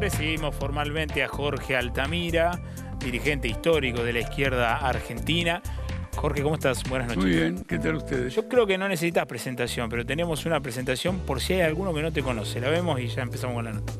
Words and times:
recibimos 0.00 0.56
formalmente 0.56 1.22
a 1.22 1.28
Jorge 1.28 1.76
Altamira, 1.76 2.58
dirigente 2.98 3.48
histórico 3.48 4.02
de 4.02 4.14
la 4.14 4.20
izquierda 4.20 4.76
argentina. 4.76 5.62
Jorge, 6.16 6.42
¿cómo 6.42 6.54
estás? 6.54 6.82
Buenas 6.88 7.08
noches. 7.08 7.22
Muy 7.22 7.32
bien, 7.32 7.64
¿qué 7.64 7.78
tal 7.78 7.96
ustedes? 7.96 8.34
Yo 8.34 8.48
creo 8.48 8.66
que 8.66 8.78
no 8.78 8.88
necesitas 8.88 9.26
presentación, 9.26 9.90
pero 9.90 10.04
tenemos 10.06 10.46
una 10.46 10.60
presentación 10.60 11.20
por 11.20 11.40
si 11.40 11.52
hay 11.52 11.60
alguno 11.60 11.92
que 11.92 12.00
no 12.00 12.12
te 12.12 12.22
conoce. 12.22 12.60
La 12.60 12.70
vemos 12.70 12.98
y 12.98 13.08
ya 13.08 13.22
empezamos 13.22 13.54
con 13.54 13.64
la 13.66 13.72
nota. 13.72 13.92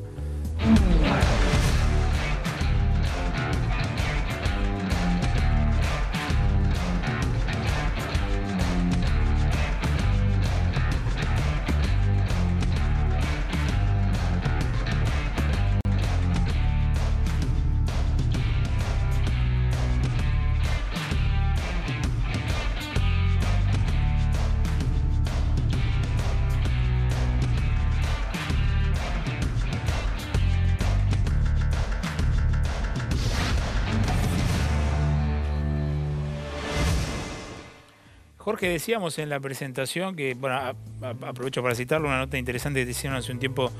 Jorge, 38.51 38.67
decíamos 38.67 39.17
en 39.17 39.29
la 39.29 39.39
presentación 39.39 40.13
que, 40.13 40.33
bueno, 40.33 40.57
a- 40.57 40.69
a- 41.03 41.29
aprovecho 41.29 41.63
para 41.63 41.73
citarlo, 41.73 42.09
una 42.09 42.17
nota 42.17 42.37
interesante 42.37 42.81
que 42.81 42.85
te 42.85 42.91
hicieron 42.91 43.17
hace 43.17 43.31
un 43.31 43.39
tiempo 43.39 43.71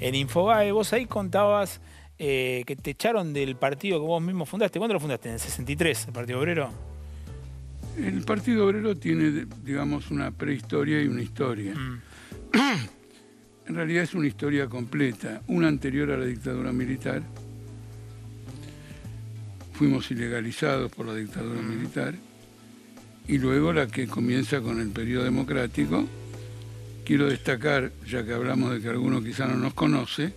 en 0.00 0.16
Infobae. 0.16 0.72
Vos 0.72 0.92
ahí 0.92 1.06
contabas 1.06 1.80
eh, 2.18 2.64
que 2.66 2.74
te 2.74 2.90
echaron 2.90 3.32
del 3.32 3.54
partido 3.54 4.00
que 4.00 4.06
vos 4.06 4.20
mismo 4.20 4.44
fundaste. 4.44 4.80
¿Cuándo 4.80 4.94
lo 4.94 4.98
fundaste? 5.00 5.28
¿En 5.28 5.34
el 5.34 5.40
63, 5.40 6.06
el 6.08 6.12
Partido 6.12 6.40
Obrero? 6.40 6.70
El 7.96 8.24
Partido 8.24 8.66
Obrero 8.66 8.96
tiene, 8.96 9.46
digamos, 9.62 10.10
una 10.10 10.32
prehistoria 10.32 11.00
y 11.00 11.06
una 11.06 11.22
historia. 11.22 11.74
Mm. 11.74 12.00
En 13.68 13.74
realidad 13.76 14.02
es 14.04 14.14
una 14.14 14.26
historia 14.28 14.66
completa, 14.68 15.42
una 15.48 15.68
anterior 15.68 16.10
a 16.12 16.16
la 16.16 16.24
dictadura 16.24 16.72
militar. 16.72 17.22
Fuimos 19.74 20.10
ilegalizados 20.10 20.90
por 20.90 21.06
la 21.06 21.14
dictadura 21.14 21.60
militar. 21.62 22.14
Y 23.28 23.38
luego 23.38 23.72
la 23.72 23.86
que 23.88 24.06
comienza 24.06 24.60
con 24.60 24.80
el 24.80 24.88
periodo 24.90 25.24
democrático. 25.24 26.06
Quiero 27.04 27.26
destacar, 27.28 27.92
ya 28.06 28.24
que 28.24 28.32
hablamos 28.32 28.72
de 28.72 28.80
que 28.80 28.88
alguno 28.88 29.22
quizá 29.22 29.46
no 29.46 29.56
nos 29.56 29.74
conoce, 29.74 30.32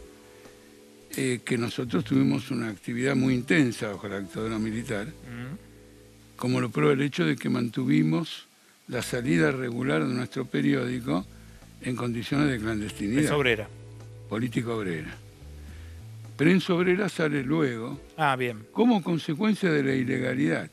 eh, 1.17 1.39
que 1.43 1.57
nosotros 1.57 2.03
tuvimos 2.03 2.51
una 2.51 2.69
actividad 2.69 3.15
muy 3.15 3.33
intensa 3.33 3.87
bajo 3.89 4.07
la 4.07 4.19
dictadura 4.19 4.57
militar. 4.59 5.07
Mm. 5.07 5.55
como 6.35 6.61
lo 6.61 6.69
prueba 6.69 6.93
el 6.93 7.01
hecho 7.01 7.25
de 7.25 7.35
que 7.35 7.49
mantuvimos 7.49 8.47
la 8.87 9.01
salida 9.01 9.51
regular 9.51 10.07
de 10.07 10.13
nuestro 10.13 10.45
periódico 10.45 11.25
en 11.81 11.97
condiciones 11.97 12.49
de 12.49 12.57
clandestinidad. 12.59 13.23
Es 13.23 13.31
obrera. 13.31 13.67
Política 14.29 14.69
obrera. 14.69 15.13
Prensa 16.37 16.73
obrera 16.73 17.09
sale 17.09 17.43
luego 17.43 17.99
Ah, 18.15 18.37
bien. 18.37 18.59
como 18.71 19.03
consecuencia 19.03 19.69
de 19.69 19.83
la 19.83 19.93
ilegalidad. 19.95 20.71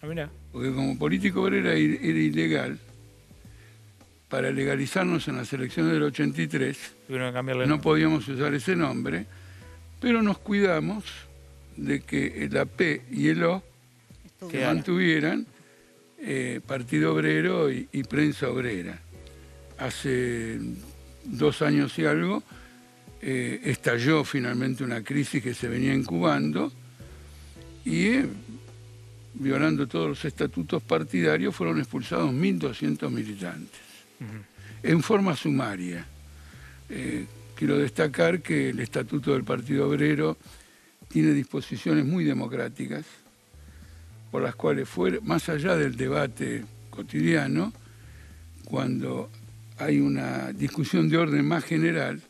Ah, 0.00 0.06
mirá. 0.06 0.30
Porque 0.52 0.72
como 0.72 0.98
política 0.98 1.38
obrera 1.40 1.76
i- 1.78 1.98
era 2.02 2.18
ilegal, 2.18 2.78
para 4.28 4.50
legalizarnos 4.50 5.26
en 5.28 5.36
las 5.36 5.52
elecciones 5.52 5.92
del 5.92 6.02
83, 6.04 6.76
Tuvieron 7.06 7.30
que 7.30 7.34
cambiarle 7.34 7.64
el 7.64 7.70
no 7.70 7.80
podíamos 7.80 8.28
usar 8.28 8.52
ese 8.54 8.76
nombre, 8.76 9.26
pero 10.00 10.22
nos 10.22 10.38
cuidamos 10.38 11.04
de 11.76 12.00
que 12.00 12.48
la 12.50 12.66
P 12.66 13.02
y 13.10 13.28
el 13.28 13.42
O 13.44 13.62
Quedaron. 14.50 14.76
mantuvieran 14.76 15.46
eh, 16.20 16.60
Partido 16.66 17.14
Obrero 17.14 17.70
y, 17.72 17.88
y 17.92 18.02
Prensa 18.04 18.48
Obrera. 18.50 19.00
Hace 19.78 20.58
dos 21.24 21.62
años 21.62 21.96
y 21.98 22.04
algo 22.04 22.42
eh, 23.22 23.60
estalló 23.64 24.24
finalmente 24.24 24.84
una 24.84 25.02
crisis 25.02 25.42
que 25.42 25.54
se 25.54 25.68
venía 25.68 25.94
incubando 25.94 26.72
y 27.84 28.06
eh, 28.08 28.26
violando 29.34 29.86
todos 29.86 30.08
los 30.08 30.24
estatutos 30.24 30.82
partidarios 30.82 31.54
fueron 31.54 31.78
expulsados 31.78 32.30
1.200 32.32 33.10
militantes 33.10 33.80
en 34.82 35.02
forma 35.02 35.36
sumaria. 35.36 36.06
Eh, 36.88 37.26
quiero 37.54 37.78
destacar 37.78 38.40
que 38.40 38.70
el 38.70 38.80
Estatuto 38.80 39.32
del 39.32 39.44
Partido 39.44 39.88
Obrero 39.88 40.36
tiene 41.08 41.32
disposiciones 41.32 42.04
muy 42.04 42.24
democráticas, 42.24 43.04
por 44.30 44.42
las 44.42 44.54
cuales, 44.54 44.88
fuera, 44.88 45.18
más 45.22 45.48
allá 45.48 45.76
del 45.76 45.96
debate 45.96 46.64
cotidiano, 46.90 47.72
cuando 48.64 49.30
hay 49.78 50.00
una 50.00 50.52
discusión 50.52 51.08
de 51.08 51.16
orden 51.16 51.46
más 51.46 51.64
general, 51.64 52.20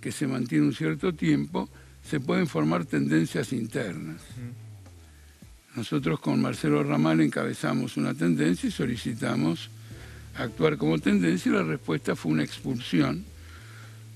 que 0.00 0.12
se 0.12 0.26
mantiene 0.26 0.66
un 0.66 0.74
cierto 0.74 1.14
tiempo, 1.14 1.68
se 2.02 2.20
pueden 2.20 2.46
formar 2.46 2.84
tendencias 2.86 3.52
internas. 3.52 4.22
Nosotros 5.84 6.20
con 6.20 6.42
Marcelo 6.42 6.82
Ramal 6.84 7.22
encabezamos 7.22 7.96
una 7.96 8.12
tendencia 8.12 8.68
y 8.68 8.70
solicitamos 8.70 9.70
actuar 10.36 10.76
como 10.76 10.98
tendencia 10.98 11.48
y 11.50 11.54
la 11.54 11.62
respuesta 11.62 12.14
fue 12.14 12.32
una 12.32 12.44
expulsión, 12.44 13.24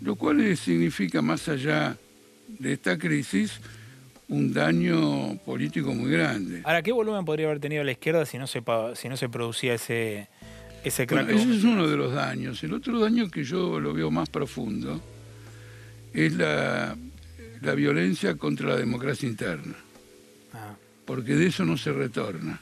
lo 0.02 0.14
cual 0.14 0.54
significa, 0.58 1.22
más 1.22 1.48
allá 1.48 1.97
de 2.58 2.75
esta 2.75 2.98
crisis, 2.98 3.52
un 4.28 4.52
daño 4.52 5.38
político 5.47 5.94
muy 5.94 6.10
grande. 6.10 6.60
Ahora, 6.64 6.82
¿qué 6.82 6.92
volumen 6.92 7.25
podría 7.25 7.47
haber 7.47 7.60
tenido 7.60 7.82
la 7.82 7.92
izquierda 7.92 8.26
si 8.26 8.36
no 8.36 8.46
se, 8.46 8.60
pa- 8.60 8.94
si 8.94 9.08
no 9.08 9.16
se 9.16 9.31
producía 9.31 9.72
ese, 9.72 10.28
ese 10.84 11.06
crack? 11.06 11.25
Bueno, 11.25 11.41
ese 11.41 11.56
es 11.56 11.64
uno 11.64 11.88
de 11.88 11.96
los 11.96 12.12
daños. 12.12 12.62
El 12.62 12.75
otro 12.75 13.00
daño 13.00 13.31
que 13.31 13.42
yo 13.42 13.81
lo 13.81 13.94
veo 13.94 14.10
más 14.10 14.28
profundo 14.28 15.00
es 16.12 16.34
la, 16.34 16.94
la 17.62 17.75
violencia 17.75 18.34
contra 18.36 18.69
la 18.69 18.76
democracia 18.76 19.26
interna, 19.26 19.75
Ah, 20.52 20.75
porque 21.04 21.34
de 21.34 21.47
eso 21.47 21.65
no 21.65 21.76
se 21.76 21.92
retorna. 21.92 22.60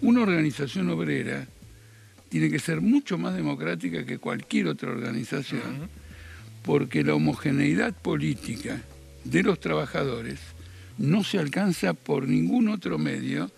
Una 0.00 0.22
organización 0.22 0.90
obrera 0.90 1.46
tiene 2.28 2.50
que 2.50 2.58
ser 2.58 2.80
mucho 2.80 3.16
más 3.16 3.34
democrática 3.34 4.04
que 4.04 4.18
cualquier 4.18 4.66
otra 4.68 4.90
organización, 4.90 5.88
porque 6.62 7.04
la 7.04 7.14
homogeneidad 7.14 7.94
política 7.94 8.82
de 9.24 9.42
los 9.42 9.60
trabajadores 9.60 10.40
no 10.98 11.24
se 11.24 11.38
alcanza 11.38 11.94
por 11.94 12.28
ningún 12.28 12.68
otro 12.68 12.98
medio 12.98 13.50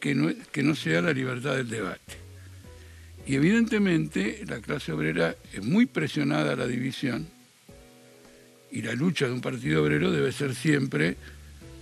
que 0.00 0.14
no, 0.14 0.30
que 0.50 0.62
no 0.62 0.74
sea 0.74 1.02
la 1.02 1.12
libertad 1.12 1.56
del 1.56 1.68
debate. 1.68 2.22
Y 3.26 3.36
evidentemente 3.36 4.44
la 4.46 4.60
clase 4.60 4.92
obrera 4.92 5.36
es 5.52 5.64
muy 5.64 5.86
presionada 5.86 6.52
a 6.52 6.56
la 6.56 6.66
división 6.66 7.28
y 8.70 8.82
la 8.82 8.94
lucha 8.94 9.26
de 9.26 9.32
un 9.32 9.40
partido 9.40 9.82
obrero 9.82 10.10
debe 10.10 10.32
ser 10.32 10.54
siempre 10.54 11.16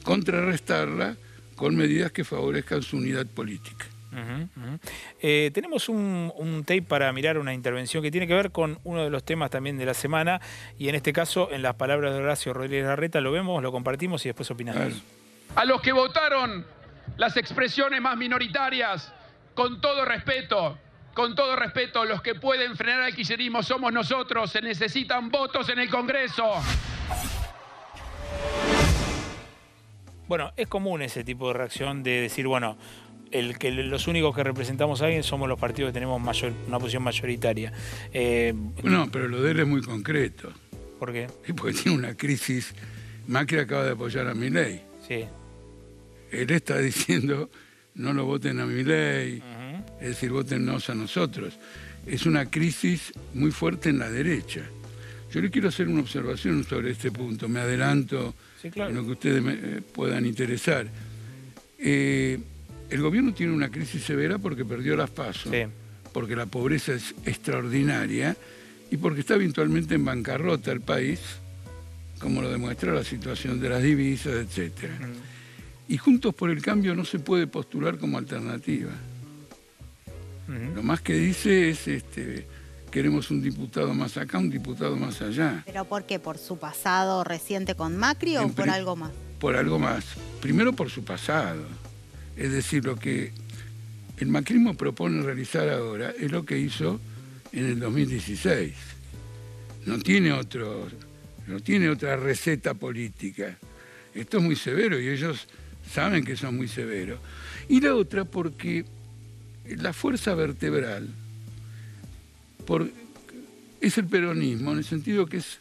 contrarrestarla 0.03 1.17
con 1.57 1.77
medidas 1.77 2.13
que 2.13 2.25
favorezcan 2.25 2.83
su 2.83 2.97
unidad 2.97 3.27
política. 3.27 3.87
Eh, 5.21 5.51
tenemos 5.55 5.89
un, 5.89 6.33
un 6.35 6.65
tape 6.65 6.83
para 6.83 7.13
mirar 7.13 7.39
una 7.39 7.55
intervención 7.55 8.03
que 8.03 8.11
tiene 8.11 8.27
que 8.27 8.35
ver 8.35 8.51
con 8.51 8.79
uno 8.83 9.05
de 9.05 9.11
los 9.11 9.25
temas 9.25 9.51
también 9.51 9.79
de 9.79 9.87
la 9.87 9.95
semana 9.95 10.41
y 10.79 10.89
en 10.89 10.97
este 10.97 11.13
caso 11.13 11.49
en 11.53 11.63
las 11.63 11.77
palabras 11.77 12.13
de 12.13 12.19
Horacio 12.19 12.53
Rodríguez 12.53 12.87
Larreta 12.87 13.21
lo 13.21 13.31
vemos, 13.31 13.63
lo 13.63 13.71
compartimos 13.71 14.25
y 14.27 14.31
después 14.31 14.51
opinamos. 14.51 14.95
A 15.55 15.65
los 15.65 15.81
que 15.81 15.93
votaron 15.93 16.67
las 17.17 17.37
expresiones 17.37 18.01
más 18.01 18.17
minoritarias, 18.17 19.13
con 19.55 19.81
todo 19.81 20.05
respeto, 20.05 20.79
con 21.15 21.35
todo 21.35 21.57
respeto, 21.57 22.05
los 22.05 22.23
que 22.23 22.35
pueden 22.35 22.77
frenar 22.77 23.03
al 23.03 23.15
kirchnerismo 23.15 23.63
somos 23.63 23.93
nosotros, 23.93 24.51
se 24.51 24.63
necesitan 24.63 25.29
votos 25.31 25.69
en 25.69 25.81
el 25.81 25.91
Congreso. 25.91 26.55
Bueno, 30.31 30.53
es 30.57 30.69
común 30.69 31.03
ese 31.03 31.25
tipo 31.25 31.49
de 31.49 31.55
reacción 31.55 32.05
de 32.05 32.21
decir, 32.21 32.47
bueno, 32.47 32.79
el 33.33 33.59
que 33.59 33.73
los 33.73 34.07
únicos 34.07 34.33
que 34.33 34.45
representamos 34.45 35.03
a 35.03 35.07
alguien 35.07 35.25
somos 35.25 35.49
los 35.49 35.59
partidos 35.59 35.89
que 35.89 35.95
tenemos 35.95 36.23
mayor- 36.23 36.53
una 36.69 36.79
posición 36.79 37.03
mayoritaria. 37.03 37.73
Eh, 38.13 38.55
No, 38.85 39.11
pero 39.11 39.27
lo 39.27 39.43
de 39.43 39.51
él 39.51 39.59
es 39.59 39.67
muy 39.67 39.83
concreto. 39.83 40.53
¿Por 41.01 41.13
qué? 41.13 41.27
Sí, 41.45 41.53
porque 41.53 41.73
tiene 41.77 41.99
una 41.99 42.15
crisis. 42.17 42.73
Macri 43.27 43.59
acaba 43.59 43.85
de 43.85 43.91
apoyar 43.91 44.29
a 44.29 44.35
mi 44.35 44.51
ley. 44.51 44.81
Sí. 45.09 45.25
Él 46.31 46.49
está 46.53 46.79
diciendo 46.79 47.51
no 47.97 48.13
lo 48.13 48.25
voten 48.25 48.61
a 48.61 48.67
mi 48.67 48.85
ley, 48.85 49.39
Ujú. 49.39 49.85
es 50.01 50.09
decir, 50.11 50.31
votennos 50.31 50.89
a 50.91 50.95
nosotros. 50.95 51.55
Es 52.07 52.25
una 52.25 52.49
crisis 52.49 53.13
muy 53.35 53.51
fuerte 53.51 53.89
en 53.89 53.99
la 53.99 54.09
derecha. 54.09 54.61
Yo 55.33 55.41
le 55.41 55.51
quiero 55.51 55.71
hacer 55.71 55.89
una 55.89 56.03
observación 56.03 56.63
sobre 56.63 56.93
este 56.93 57.11
punto, 57.11 57.49
me 57.49 57.59
adelanto 57.59 58.33
Sí, 58.61 58.71
claro. 58.71 58.91
en 58.91 58.97
lo 58.97 59.05
que 59.05 59.11
ustedes 59.13 59.43
me, 59.43 59.55
eh, 59.55 59.81
puedan 59.95 60.27
interesar. 60.27 60.87
Eh, 61.79 62.39
el 62.91 63.01
gobierno 63.01 63.33
tiene 63.33 63.53
una 63.53 63.71
crisis 63.71 64.03
severa 64.03 64.39
porque 64.39 64.65
perdió 64.65 64.97
las 64.97 65.11
pasos, 65.11 65.51
Sí. 65.53 65.63
porque 66.13 66.37
la 66.37 66.47
pobreza 66.47 66.93
es 66.93 67.15
extraordinaria 67.25 68.37
y 68.91 68.97
porque 68.97 69.21
está 69.21 69.35
eventualmente 69.35 69.95
en 69.95 70.05
bancarrota 70.05 70.73
el 70.73 70.81
país 70.81 71.21
como 72.19 72.43
lo 72.43 72.51
demuestra 72.51 72.93
la 72.93 73.03
situación 73.05 73.61
de 73.61 73.69
las 73.71 73.83
divisas, 73.83 74.35
etc. 74.35 74.91
Y 75.89 75.97
Juntos 75.97 76.35
por 76.35 76.51
el 76.51 76.61
Cambio 76.61 76.95
no 76.95 77.05
se 77.07 77.19
puede 77.19 77.47
postular 77.47 77.97
como 77.99 78.19
alternativa. 78.19 78.91
Lo 80.75 80.83
más 80.83 81.01
que 81.01 81.15
dice 81.15 81.71
es, 81.71 81.87
este, 81.89 82.45
queremos 82.91 83.31
un 83.31 83.41
diputado 83.43 83.95
más 83.95 84.17
acá, 84.17 84.39
un 84.39 84.51
diputado 84.51 84.97
más 84.97 85.23
allá. 85.23 85.63
¿Pero 85.65 85.85
por 85.85 86.05
qué? 86.05 86.19
¿Por 86.19 86.39
su 86.39 86.59
pasado 86.59 87.25
reciente 87.25 87.75
con 87.75 87.97
Macri 87.97 88.37
o 88.37 88.49
por 88.49 88.69
algo 88.71 88.97
más? 88.97 89.13
Por 89.39 89.57
algo 89.57 89.79
más. 89.79 90.05
Primero 90.41 90.73
por 90.73 90.91
su 90.91 91.05
pasado. 91.05 91.63
Es 92.37 92.53
decir, 92.53 92.85
lo 92.85 92.97
que 92.97 93.33
el 94.19 94.29
macrismo 94.29 94.75
propone 94.75 95.23
realizar 95.23 95.69
ahora 95.69 96.13
es 96.19 96.31
lo 96.31 96.45
que 96.45 96.59
hizo 96.59 97.01
en 97.53 97.67
el 97.67 97.81
2016. 97.81 98.75
No 99.87 99.99
tiene, 99.99 100.33
otro, 100.33 100.89
no 101.47 101.61
tiene 101.61 101.89
otra 101.89 102.17
receta 102.17 102.75
política. 102.75 103.57
Esto 104.15 104.39
es 104.39 104.43
muy 104.43 104.57
severo 104.57 105.01
y 105.01 105.09
ellos 105.09 105.49
saben 105.91 106.25
que 106.25 106.37
son 106.37 106.57
muy 106.57 106.69
severos. 106.69 107.19
Y 107.69 107.81
la 107.81 107.95
otra 107.95 108.25
porque 108.25 108.85
la 109.65 109.93
fuerza 109.93 110.35
vertebral 110.35 111.09
por, 112.61 112.89
es 113.81 113.99
el 113.99 114.07
peronismo, 114.07 114.73
en 114.73 114.79
el 114.79 114.85
sentido 114.85 115.27
que 115.27 115.39
es 115.39 115.59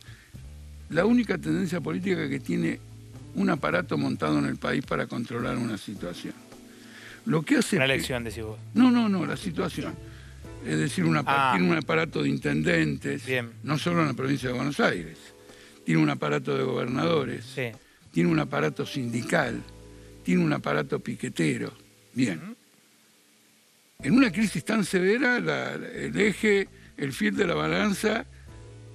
la 0.89 1.05
única 1.05 1.37
tendencia 1.37 1.81
política 1.81 2.27
que 2.27 2.39
tiene 2.39 2.79
un 3.35 3.49
aparato 3.49 3.97
montado 3.97 4.39
en 4.39 4.45
el 4.45 4.57
país 4.57 4.85
para 4.85 5.07
controlar 5.07 5.57
una 5.57 5.77
situación. 5.77 6.33
Lo 7.25 7.43
que 7.43 7.57
hace... 7.57 7.77
La 7.77 7.85
elección, 7.85 8.23
decís 8.23 8.43
vos. 8.43 8.59
No, 8.73 8.89
no, 8.91 9.07
no, 9.07 9.25
la 9.25 9.37
situación. 9.37 9.93
Es 10.65 10.77
decir, 10.77 11.05
una, 11.05 11.23
ah. 11.25 11.53
tiene 11.55 11.71
un 11.71 11.77
aparato 11.77 12.23
de 12.23 12.29
intendentes, 12.29 13.23
no 13.63 13.77
solo 13.77 14.01
en 14.01 14.07
la 14.07 14.13
provincia 14.13 14.49
de 14.49 14.55
Buenos 14.55 14.79
Aires, 14.79 15.17
tiene 15.85 16.01
un 16.01 16.09
aparato 16.09 16.57
de 16.57 16.63
gobernadores, 16.63 17.45
tiene 18.11 18.29
un 18.29 18.39
aparato 18.39 18.85
sindical, 18.85 19.61
tiene 20.23 20.43
un 20.43 20.51
aparato 20.51 20.99
piquetero. 20.99 21.71
Bien. 22.13 22.55
En 24.01 24.13
una 24.13 24.31
crisis 24.31 24.63
tan 24.63 24.83
severa, 24.83 25.37
el 25.37 26.19
eje, 26.19 26.67
el 26.99 27.13
fil 27.13 27.35
de 27.35 27.47
la 27.47 27.55
balanza 27.55 28.25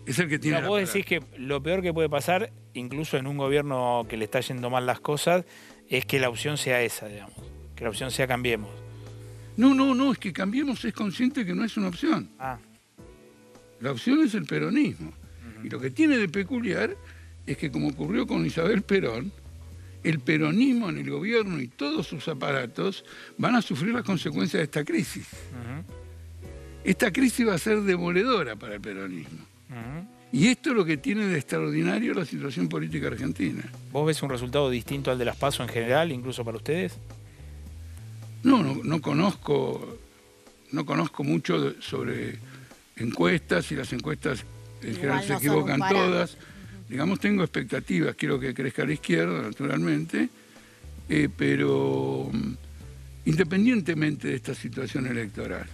es 0.06 0.18
el 0.18 0.28
que 0.28 0.38
tiene. 0.38 0.60
No, 0.60 0.68
vos 0.68 0.80
decís 0.80 1.06
que 1.06 1.22
lo 1.38 1.62
peor 1.62 1.82
que 1.82 1.92
puede 1.92 2.08
pasar, 2.08 2.52
incluso 2.74 3.16
en 3.16 3.26
un 3.26 3.36
gobierno 3.36 4.06
que 4.08 4.16
le 4.16 4.24
está 4.24 4.40
yendo 4.40 4.70
mal 4.70 4.86
las 4.86 5.00
cosas, 5.00 5.44
es 5.88 6.06
que 6.06 6.18
la 6.18 6.28
opción 6.28 6.58
sea 6.58 6.82
esa, 6.82 7.08
digamos. 7.08 7.36
Que 7.74 7.84
la 7.84 7.90
opción 7.90 8.10
sea 8.10 8.26
cambiemos. 8.26 8.70
No, 9.56 9.74
no, 9.74 9.94
no, 9.94 10.12
es 10.12 10.18
que 10.18 10.32
cambiemos 10.32 10.84
es 10.84 10.92
consciente 10.92 11.46
que 11.46 11.54
no 11.54 11.64
es 11.64 11.76
una 11.76 11.88
opción. 11.88 12.30
Ah. 12.38 12.58
La 13.80 13.92
opción 13.92 14.20
es 14.20 14.34
el 14.34 14.44
peronismo. 14.46 15.12
Y 15.62 15.70
lo 15.70 15.80
que 15.80 15.90
tiene 15.90 16.18
de 16.18 16.28
peculiar 16.28 16.96
es 17.46 17.56
que, 17.56 17.70
como 17.70 17.88
ocurrió 17.88 18.26
con 18.26 18.44
Isabel 18.44 18.82
Perón, 18.82 19.32
el 20.02 20.20
peronismo 20.20 20.90
en 20.90 20.98
el 20.98 21.10
gobierno 21.10 21.60
y 21.60 21.68
todos 21.68 22.06
sus 22.06 22.28
aparatos 22.28 23.04
van 23.38 23.54
a 23.54 23.62
sufrir 23.62 23.94
las 23.94 24.02
consecuencias 24.02 24.58
de 24.58 24.64
esta 24.64 24.84
crisis. 24.84 25.26
Esta 26.84 27.10
crisis 27.10 27.48
va 27.48 27.54
a 27.54 27.58
ser 27.58 27.80
demoledora 27.80 28.56
para 28.56 28.74
el 28.74 28.80
peronismo. 28.80 29.46
Y 30.30 30.48
esto 30.48 30.70
es 30.70 30.76
lo 30.76 30.84
que 30.84 30.96
tiene 30.96 31.26
de 31.26 31.38
extraordinario 31.38 32.12
la 32.12 32.24
situación 32.24 32.68
política 32.68 33.06
argentina. 33.06 33.62
¿Vos 33.92 34.06
ves 34.06 34.22
un 34.22 34.30
resultado 34.30 34.68
distinto 34.68 35.10
al 35.10 35.18
de 35.18 35.24
las 35.24 35.36
PASO 35.36 35.62
en 35.62 35.68
general, 35.68 36.12
incluso 36.12 36.44
para 36.44 36.56
ustedes? 36.56 36.98
No, 38.42 38.62
no, 38.62 39.00
conozco, 39.00 39.96
no 40.72 40.84
conozco 40.84 41.24
mucho 41.24 41.80
sobre 41.80 42.38
encuestas 42.96 43.70
y 43.72 43.76
las 43.76 43.92
encuestas 43.92 44.44
en 44.82 44.96
general 44.96 45.22
se 45.22 45.34
equivocan 45.34 45.80
todas. 45.88 46.36
Digamos, 46.88 47.20
tengo 47.20 47.42
expectativas, 47.42 48.14
quiero 48.16 48.38
que 48.38 48.52
crezca 48.52 48.84
la 48.84 48.92
izquierda, 48.92 49.40
naturalmente, 49.40 50.28
eh, 51.08 51.28
pero 51.34 52.28
mm, 52.30 52.52
independientemente 53.24 54.28
de 54.28 54.34
esta 54.34 54.54
situación 54.54 55.06
electoral, 55.06 55.66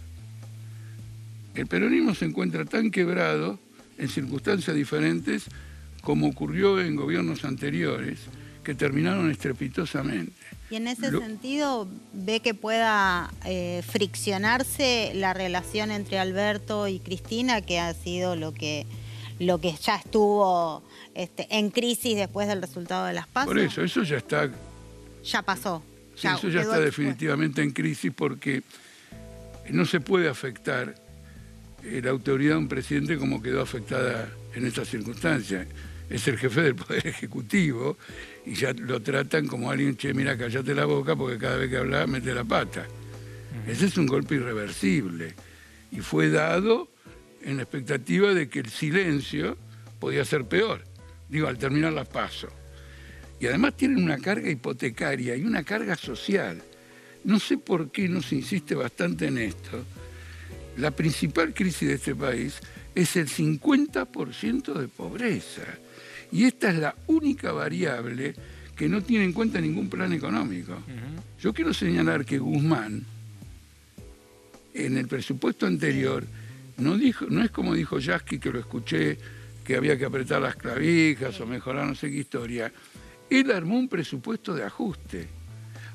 el 1.54 1.66
peronismo 1.66 2.14
se 2.14 2.26
encuentra 2.26 2.64
tan 2.64 2.90
quebrado 2.90 3.58
en 3.98 4.08
circunstancias 4.08 4.74
diferentes 4.74 5.46
como 6.02 6.28
ocurrió 6.28 6.80
en 6.80 6.96
gobiernos 6.96 7.44
anteriores, 7.44 8.20
que 8.64 8.74
terminaron 8.74 9.30
estrepitosamente. 9.30 10.32
Y 10.70 10.76
en 10.76 10.86
ese 10.86 11.10
sentido, 11.10 11.88
¿ve 12.12 12.40
que 12.40 12.54
pueda 12.54 13.30
eh, 13.44 13.82
friccionarse 13.86 15.12
la 15.14 15.34
relación 15.34 15.90
entre 15.90 16.18
Alberto 16.18 16.86
y 16.86 17.00
Cristina, 17.00 17.60
que 17.60 17.80
ha 17.80 17.92
sido 17.92 18.36
lo 18.36 18.54
que, 18.54 18.86
lo 19.40 19.60
que 19.60 19.72
ya 19.72 19.96
estuvo 19.96 20.82
este, 21.14 21.48
en 21.50 21.70
crisis 21.70 22.16
después 22.16 22.46
del 22.46 22.62
resultado 22.62 23.06
de 23.06 23.14
las 23.14 23.26
PASO? 23.26 23.48
Por 23.48 23.58
eso, 23.58 23.82
eso 23.82 24.02
ya 24.04 24.18
está... 24.18 24.48
Ya 25.24 25.42
pasó. 25.42 25.82
eso 26.14 26.48
ya 26.48 26.62
está 26.62 26.78
definitivamente 26.78 27.62
en 27.62 27.72
crisis 27.72 28.12
porque 28.14 28.62
no 29.70 29.84
se 29.84 30.00
puede 30.00 30.28
afectar 30.28 30.94
la 31.82 32.10
autoridad 32.10 32.52
de 32.52 32.58
un 32.58 32.68
presidente 32.68 33.16
como 33.16 33.42
quedó 33.42 33.62
afectada 33.62 34.30
en 34.54 34.66
estas 34.66 34.88
circunstancias. 34.88 35.66
Es 36.08 36.26
el 36.28 36.38
jefe 36.38 36.62
del 36.62 36.74
Poder 36.74 37.06
Ejecutivo 37.06 37.96
y 38.44 38.54
ya 38.54 38.72
lo 38.72 39.00
tratan 39.00 39.46
como 39.46 39.70
alguien, 39.70 39.96
che, 39.96 40.12
mira, 40.12 40.36
callate 40.36 40.74
la 40.74 40.84
boca 40.84 41.14
porque 41.16 41.38
cada 41.38 41.56
vez 41.56 41.70
que 41.70 41.76
habla 41.76 42.06
mete 42.06 42.34
la 42.34 42.44
pata. 42.44 42.86
Ese 43.66 43.86
es 43.86 43.96
un 43.96 44.06
golpe 44.06 44.36
irreversible 44.36 45.34
y 45.92 46.00
fue 46.00 46.30
dado 46.30 46.88
en 47.42 47.56
la 47.56 47.62
expectativa 47.62 48.34
de 48.34 48.48
que 48.48 48.60
el 48.60 48.70
silencio 48.70 49.56
podía 49.98 50.24
ser 50.24 50.44
peor 50.46 50.90
digo, 51.30 51.46
al 51.46 51.56
terminar 51.56 51.92
las 51.92 52.08
paso. 52.08 52.48
Y 53.38 53.46
además 53.46 53.76
tienen 53.76 54.02
una 54.02 54.18
carga 54.18 54.50
hipotecaria 54.50 55.36
y 55.36 55.44
una 55.44 55.62
carga 55.62 55.96
social. 55.96 56.60
No 57.24 57.38
sé 57.38 57.56
por 57.56 57.90
qué 57.90 58.08
no 58.08 58.20
se 58.20 58.34
insiste 58.34 58.74
bastante 58.74 59.28
en 59.28 59.38
esto. 59.38 59.82
La 60.80 60.90
principal 60.90 61.52
crisis 61.52 61.88
de 61.88 61.94
este 61.96 62.14
país 62.14 62.58
es 62.94 63.14
el 63.16 63.28
50% 63.28 64.72
de 64.72 64.88
pobreza. 64.88 65.62
Y 66.32 66.44
esta 66.44 66.70
es 66.70 66.78
la 66.78 66.94
única 67.06 67.52
variable 67.52 68.34
que 68.74 68.88
no 68.88 69.02
tiene 69.02 69.26
en 69.26 69.34
cuenta 69.34 69.60
ningún 69.60 69.90
plan 69.90 70.10
económico. 70.14 70.78
Yo 71.38 71.52
quiero 71.52 71.74
señalar 71.74 72.24
que 72.24 72.38
Guzmán, 72.38 73.04
en 74.72 74.96
el 74.96 75.06
presupuesto 75.06 75.66
anterior, 75.66 76.24
no, 76.78 76.96
dijo, 76.96 77.26
no 77.28 77.44
es 77.44 77.50
como 77.50 77.74
dijo 77.74 77.98
Yasky, 77.98 78.38
que 78.38 78.50
lo 78.50 78.58
escuché 78.58 79.18
que 79.62 79.76
había 79.76 79.98
que 79.98 80.06
apretar 80.06 80.40
las 80.40 80.56
clavijas 80.56 81.38
o 81.42 81.46
mejorar 81.46 81.86
no 81.86 81.94
sé 81.94 82.10
qué 82.10 82.16
historia, 82.16 82.72
él 83.28 83.50
armó 83.50 83.78
un 83.78 83.88
presupuesto 83.88 84.54
de 84.54 84.64
ajuste. 84.64 85.28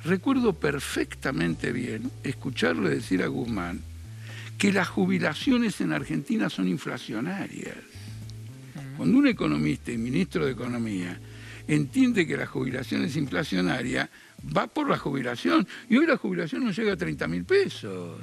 Recuerdo 0.03 0.53
perfectamente 0.53 1.71
bien 1.71 2.11
escucharle 2.23 2.91
decir 2.91 3.23
a 3.23 3.27
Guzmán 3.27 3.94
que 4.57 4.71
las 4.71 4.87
jubilaciones 4.87 5.81
en 5.81 5.93
Argentina 5.93 6.49
son 6.49 6.67
inflacionarias. 6.67 7.75
Cuando 8.97 9.17
un 9.17 9.27
economista 9.27 9.91
y 9.91 9.97
ministro 9.97 10.45
de 10.45 10.53
Economía 10.53 11.19
entiende 11.67 12.25
que 12.25 12.37
la 12.37 12.45
jubilación 12.45 13.03
es 13.03 13.15
inflacionaria, 13.17 14.09
va 14.55 14.67
por 14.67 14.89
la 14.89 14.97
jubilación. 14.97 15.67
Y 15.89 15.97
hoy 15.97 16.05
la 16.05 16.17
jubilación 16.17 16.63
no 16.63 16.71
llega 16.71 16.93
a 16.93 16.97
30 16.97 17.27
mil 17.27 17.43
pesos. 17.43 18.19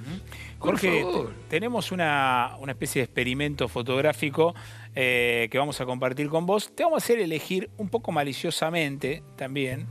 Jorge, 0.63 1.05
tenemos 1.49 1.91
una, 1.91 2.57
una, 2.61 2.71
especie 2.71 3.01
de 3.01 3.05
experimento 3.05 3.67
fotográfico 3.67 4.55
eh, 4.95 5.49
que 5.51 5.59
vamos 5.59 5.81
a 5.81 5.87
compartir 5.87 6.29
con 6.29 6.47
vos. 6.47 6.71
Te 6.73 6.85
vamos 6.85 7.03
a 7.03 7.05
hacer 7.05 7.19
elegir 7.19 7.69
un 7.79 7.89
poco 7.89 8.13
maliciosamente 8.13 9.25
también, 9.37 9.89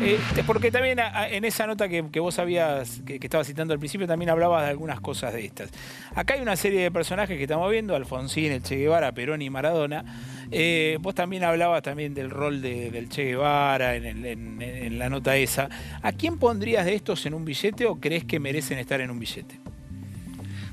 eh, 0.00 0.18
porque 0.46 0.70
también 0.70 0.98
en 1.30 1.44
esa 1.44 1.66
nota 1.66 1.90
que, 1.90 2.00
vos 2.20 2.38
habías, 2.38 3.02
que, 3.04 3.18
estabas 3.20 3.46
citando 3.46 3.74
al 3.74 3.78
principio, 3.78 4.06
también 4.06 4.30
hablabas 4.30 4.62
de 4.62 4.70
algunas 4.70 4.98
cosas 5.00 5.34
de 5.34 5.44
estas. 5.44 5.70
Acá 6.14 6.34
hay 6.34 6.40
una 6.40 6.56
serie 6.56 6.80
de 6.80 6.90
personajes 6.90 7.36
que 7.36 7.42
estamos 7.42 7.70
viendo, 7.70 7.94
Alfonsín, 7.94 8.50
el 8.50 8.62
Che 8.62 8.76
Guevara, 8.76 9.12
Perón 9.12 9.42
y 9.42 9.50
Maradona. 9.50 10.04
Eh, 10.50 10.96
vos 11.02 11.14
también 11.14 11.44
hablabas 11.44 11.82
también 11.82 12.14
del 12.14 12.30
rol 12.30 12.62
del 12.62 13.10
Che 13.10 13.24
Guevara 13.24 13.94
en, 13.96 14.24
en 14.24 14.98
la 14.98 15.10
nota 15.10 15.36
esa. 15.36 15.68
¿A 16.00 16.12
quién 16.12 16.38
pondrías 16.38 16.86
de 16.86 16.94
estos 16.94 17.26
en 17.26 17.34
un 17.34 17.44
billete 17.44 17.84
o 17.84 17.96
crees 17.96 18.24
que 18.24 18.40
merecen 18.40 18.78
estar 18.78 19.02
en 19.02 19.10
un 19.10 19.18
billete? 19.18 19.63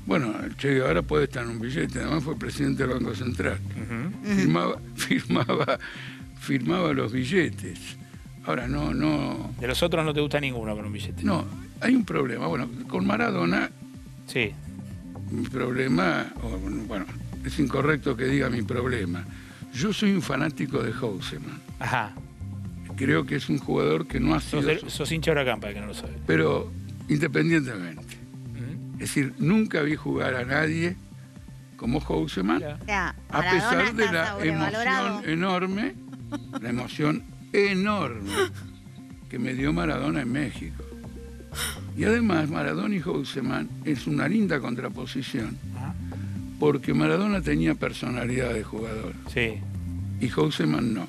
Bueno, 0.06 0.34
Che 0.58 0.74
Guevara 0.74 1.02
puede 1.02 1.24
estar 1.24 1.44
en 1.44 1.50
un 1.50 1.60
billete, 1.60 2.00
además 2.00 2.24
fue 2.24 2.36
presidente 2.36 2.86
del 2.86 2.94
Banco 2.98 3.14
Central. 3.14 3.58
firmaba, 4.24 4.78
firmaba, 4.96 5.78
firmaba 6.40 6.92
los 6.92 7.12
billetes. 7.12 7.78
Ahora, 8.44 8.66
no, 8.66 8.92
no. 8.92 9.54
De 9.60 9.68
los 9.68 9.82
otros 9.82 10.04
no 10.04 10.12
te 10.12 10.20
gusta 10.20 10.40
ninguno 10.40 10.74
con 10.74 10.84
un 10.84 10.92
billete. 10.92 11.22
No, 11.22 11.44
hay 11.80 11.94
un 11.94 12.04
problema. 12.04 12.48
Bueno, 12.48 12.68
con 12.88 13.06
Maradona. 13.06 13.70
Sí. 14.26 14.52
Mi 15.30 15.48
problema, 15.48 16.32
bueno, 16.88 17.06
es 17.44 17.58
incorrecto 17.58 18.16
que 18.16 18.24
diga 18.24 18.50
mi 18.50 18.62
problema. 18.62 19.24
Yo 19.72 19.92
soy 19.92 20.12
un 20.12 20.22
fanático 20.22 20.82
de 20.82 20.92
Houseman. 20.92 21.60
Ajá. 21.78 22.12
Creo 22.96 23.24
que 23.24 23.36
es 23.36 23.48
un 23.48 23.58
jugador 23.58 24.06
que 24.06 24.20
no 24.20 24.34
ha 24.34 24.40
sido. 24.40 24.62
Sos, 24.80 24.92
sos 24.92 25.12
hincha 25.12 25.32
que 25.34 25.80
no 25.80 25.86
lo 25.86 25.94
sabe. 25.94 26.12
Pero 26.26 26.70
independientemente. 27.08 28.21
Es 28.94 28.98
decir, 29.14 29.34
nunca 29.38 29.82
vi 29.82 29.96
jugar 29.96 30.34
a 30.34 30.44
nadie 30.44 30.96
como 31.76 32.00
Houseman, 32.00 32.62
a 32.62 33.40
pesar 33.50 33.94
de 33.94 34.12
la 34.12 34.38
emoción 34.40 35.24
enorme 35.28 35.94
la 36.60 36.68
emoción 36.70 37.22
enorme 37.52 38.30
que 39.28 39.38
me 39.38 39.54
dio 39.54 39.72
Maradona 39.72 40.22
en 40.22 40.32
México. 40.32 40.84
Y 41.96 42.04
además 42.04 42.48
Maradona 42.48 42.94
y 42.94 43.00
Houseman 43.00 43.68
es 43.84 44.06
una 44.06 44.28
linda 44.28 44.60
contraposición, 44.60 45.58
porque 46.58 46.94
Maradona 46.94 47.42
tenía 47.42 47.74
personalidad 47.74 48.54
de 48.54 48.62
jugador 48.62 49.14
Sí. 49.32 49.58
y 50.20 50.28
Houseman 50.28 50.94
no. 50.94 51.06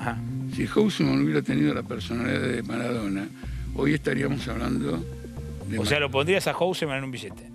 Ajá. 0.00 0.18
Si 0.54 0.66
Houseman 0.66 1.22
hubiera 1.22 1.40
tenido 1.42 1.72
la 1.72 1.82
personalidad 1.82 2.40
de 2.40 2.62
Maradona, 2.62 3.26
hoy 3.74 3.94
estaríamos 3.94 4.46
hablando 4.48 5.02
O 5.76 5.84
sea, 5.84 6.00
lo 6.00 6.10
pondrías 6.10 6.46
a 6.46 6.54
Houseman 6.54 6.98
en 6.98 7.04
un 7.04 7.10
billete. 7.10 7.50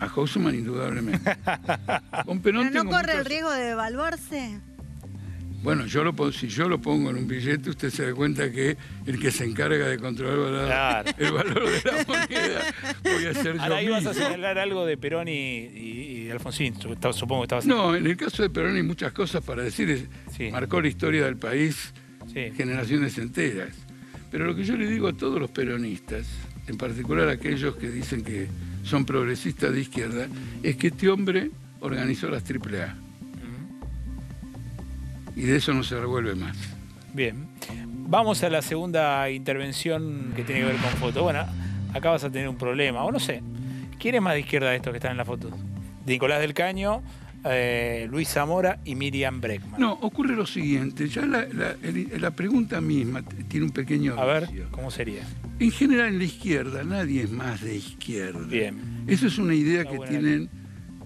a 0.00 0.08
Houseman 0.08 0.54
indudablemente. 0.54 1.36
Con 2.24 2.40
Perón 2.40 2.68
¿Pero 2.70 2.84
no 2.84 2.90
corre 2.90 3.14
el 3.18 3.24
riesgo 3.24 3.50
de 3.52 3.62
devaluarse? 3.64 4.60
Bueno, 5.62 5.86
yo 5.86 6.04
lo, 6.04 6.32
si 6.32 6.46
yo 6.48 6.68
lo 6.68 6.80
pongo 6.80 7.10
en 7.10 7.16
un 7.16 7.26
billete, 7.26 7.70
usted 7.70 7.90
se 7.90 8.06
da 8.06 8.14
cuenta 8.14 8.52
que 8.52 8.76
el 9.04 9.18
que 9.18 9.32
se 9.32 9.44
encarga 9.44 9.88
de 9.88 9.98
controlar 9.98 10.34
el 10.36 10.44
valor, 10.44 10.66
Claro. 10.66 11.10
el 11.18 11.32
valor 11.32 11.70
de 11.70 11.82
la 11.90 12.04
moneda 12.06 12.60
voy 13.02 13.26
a 13.26 13.34
ser 13.34 13.60
Ahora 13.60 13.82
yo 13.82 13.88
ibas 13.88 14.06
a 14.06 14.10
mismo. 14.10 14.24
señalar 14.26 14.58
algo 14.58 14.86
de 14.86 14.96
Perón 14.96 15.26
y, 15.28 15.32
y- 15.32 16.30
Alfonsín. 16.30 16.74
Sup- 16.74 17.12
Supongo 17.12 17.42
que 17.42 17.44
estabas. 17.46 17.66
No, 17.66 17.96
en 17.96 18.06
el 18.06 18.16
caso 18.16 18.42
de 18.42 18.50
Perón 18.50 18.76
hay 18.76 18.82
muchas 18.84 19.12
cosas 19.12 19.42
para 19.42 19.62
decir. 19.64 20.08
Sí. 20.36 20.50
Marcó 20.52 20.80
la 20.80 20.88
historia 20.88 21.24
del 21.24 21.36
país 21.36 21.92
Sí. 22.32 22.52
generaciones 22.56 23.16
enteras. 23.18 23.74
Pero 24.30 24.44
lo 24.44 24.54
que 24.54 24.62
yo 24.62 24.76
le 24.76 24.86
digo 24.86 25.08
a 25.08 25.12
todos 25.14 25.40
los 25.40 25.50
peronistas, 25.50 26.26
en 26.68 26.76
particular 26.76 27.28
aquellos 27.28 27.76
que 27.76 27.88
dicen 27.88 28.22
que 28.22 28.48
son 28.82 29.04
progresistas 29.04 29.72
de 29.72 29.80
izquierda, 29.80 30.28
es 30.62 30.76
que 30.76 30.88
este 30.88 31.08
hombre 31.08 31.50
organizó 31.80 32.28
las 32.28 32.42
AAA. 32.42 32.96
Y 35.36 35.42
de 35.42 35.56
eso 35.56 35.74
no 35.74 35.82
se 35.82 36.00
revuelve 36.00 36.34
más. 36.34 36.56
Bien. 37.12 37.46
Vamos 38.08 38.42
a 38.42 38.48
la 38.48 38.62
segunda 38.62 39.28
intervención 39.30 40.32
que 40.36 40.44
tiene 40.44 40.62
que 40.62 40.66
ver 40.68 40.76
con 40.76 40.90
foto. 40.92 41.24
Bueno, 41.24 41.44
acá 41.92 42.10
vas 42.10 42.24
a 42.24 42.30
tener 42.30 42.48
un 42.48 42.56
problema, 42.56 43.02
o 43.02 43.10
no 43.10 43.18
sé. 43.18 43.42
¿Quién 43.98 44.14
es 44.14 44.22
más 44.22 44.34
de 44.34 44.40
izquierda 44.40 44.70
de 44.70 44.76
estos 44.76 44.92
que 44.92 44.98
están 44.98 45.10
en 45.12 45.16
la 45.16 45.24
foto? 45.24 45.50
Nicolás 46.06 46.40
del 46.40 46.54
Caño, 46.54 47.02
eh, 47.44 48.08
Luis 48.10 48.28
Zamora 48.28 48.78
y 48.84 48.94
Miriam 48.94 49.40
Breckman. 49.40 49.80
No, 49.80 49.92
ocurre 49.92 50.34
lo 50.34 50.46
siguiente, 50.46 51.08
ya 51.08 51.24
la, 51.26 51.46
la- 51.52 51.76
el- 51.82 52.10
la 52.20 52.30
pregunta 52.32 52.80
misma 52.80 53.22
tiene 53.48 53.66
un 53.66 53.72
pequeño 53.72 54.18
A 54.18 54.24
ver, 54.24 54.46
vicio. 54.48 54.66
¿cómo 54.70 54.90
sería? 54.90 55.22
En 55.58 55.70
general 55.70 56.08
en 56.08 56.18
la 56.18 56.24
izquierda 56.24 56.84
nadie 56.84 57.22
es 57.22 57.30
más 57.30 57.60
de 57.62 57.76
izquierda. 57.76 58.46
Bien. 58.46 59.04
Eso 59.06 59.26
es 59.26 59.38
una 59.38 59.54
idea 59.54 59.82
Está 59.82 59.92
que 59.92 60.06
tienen 60.08 60.50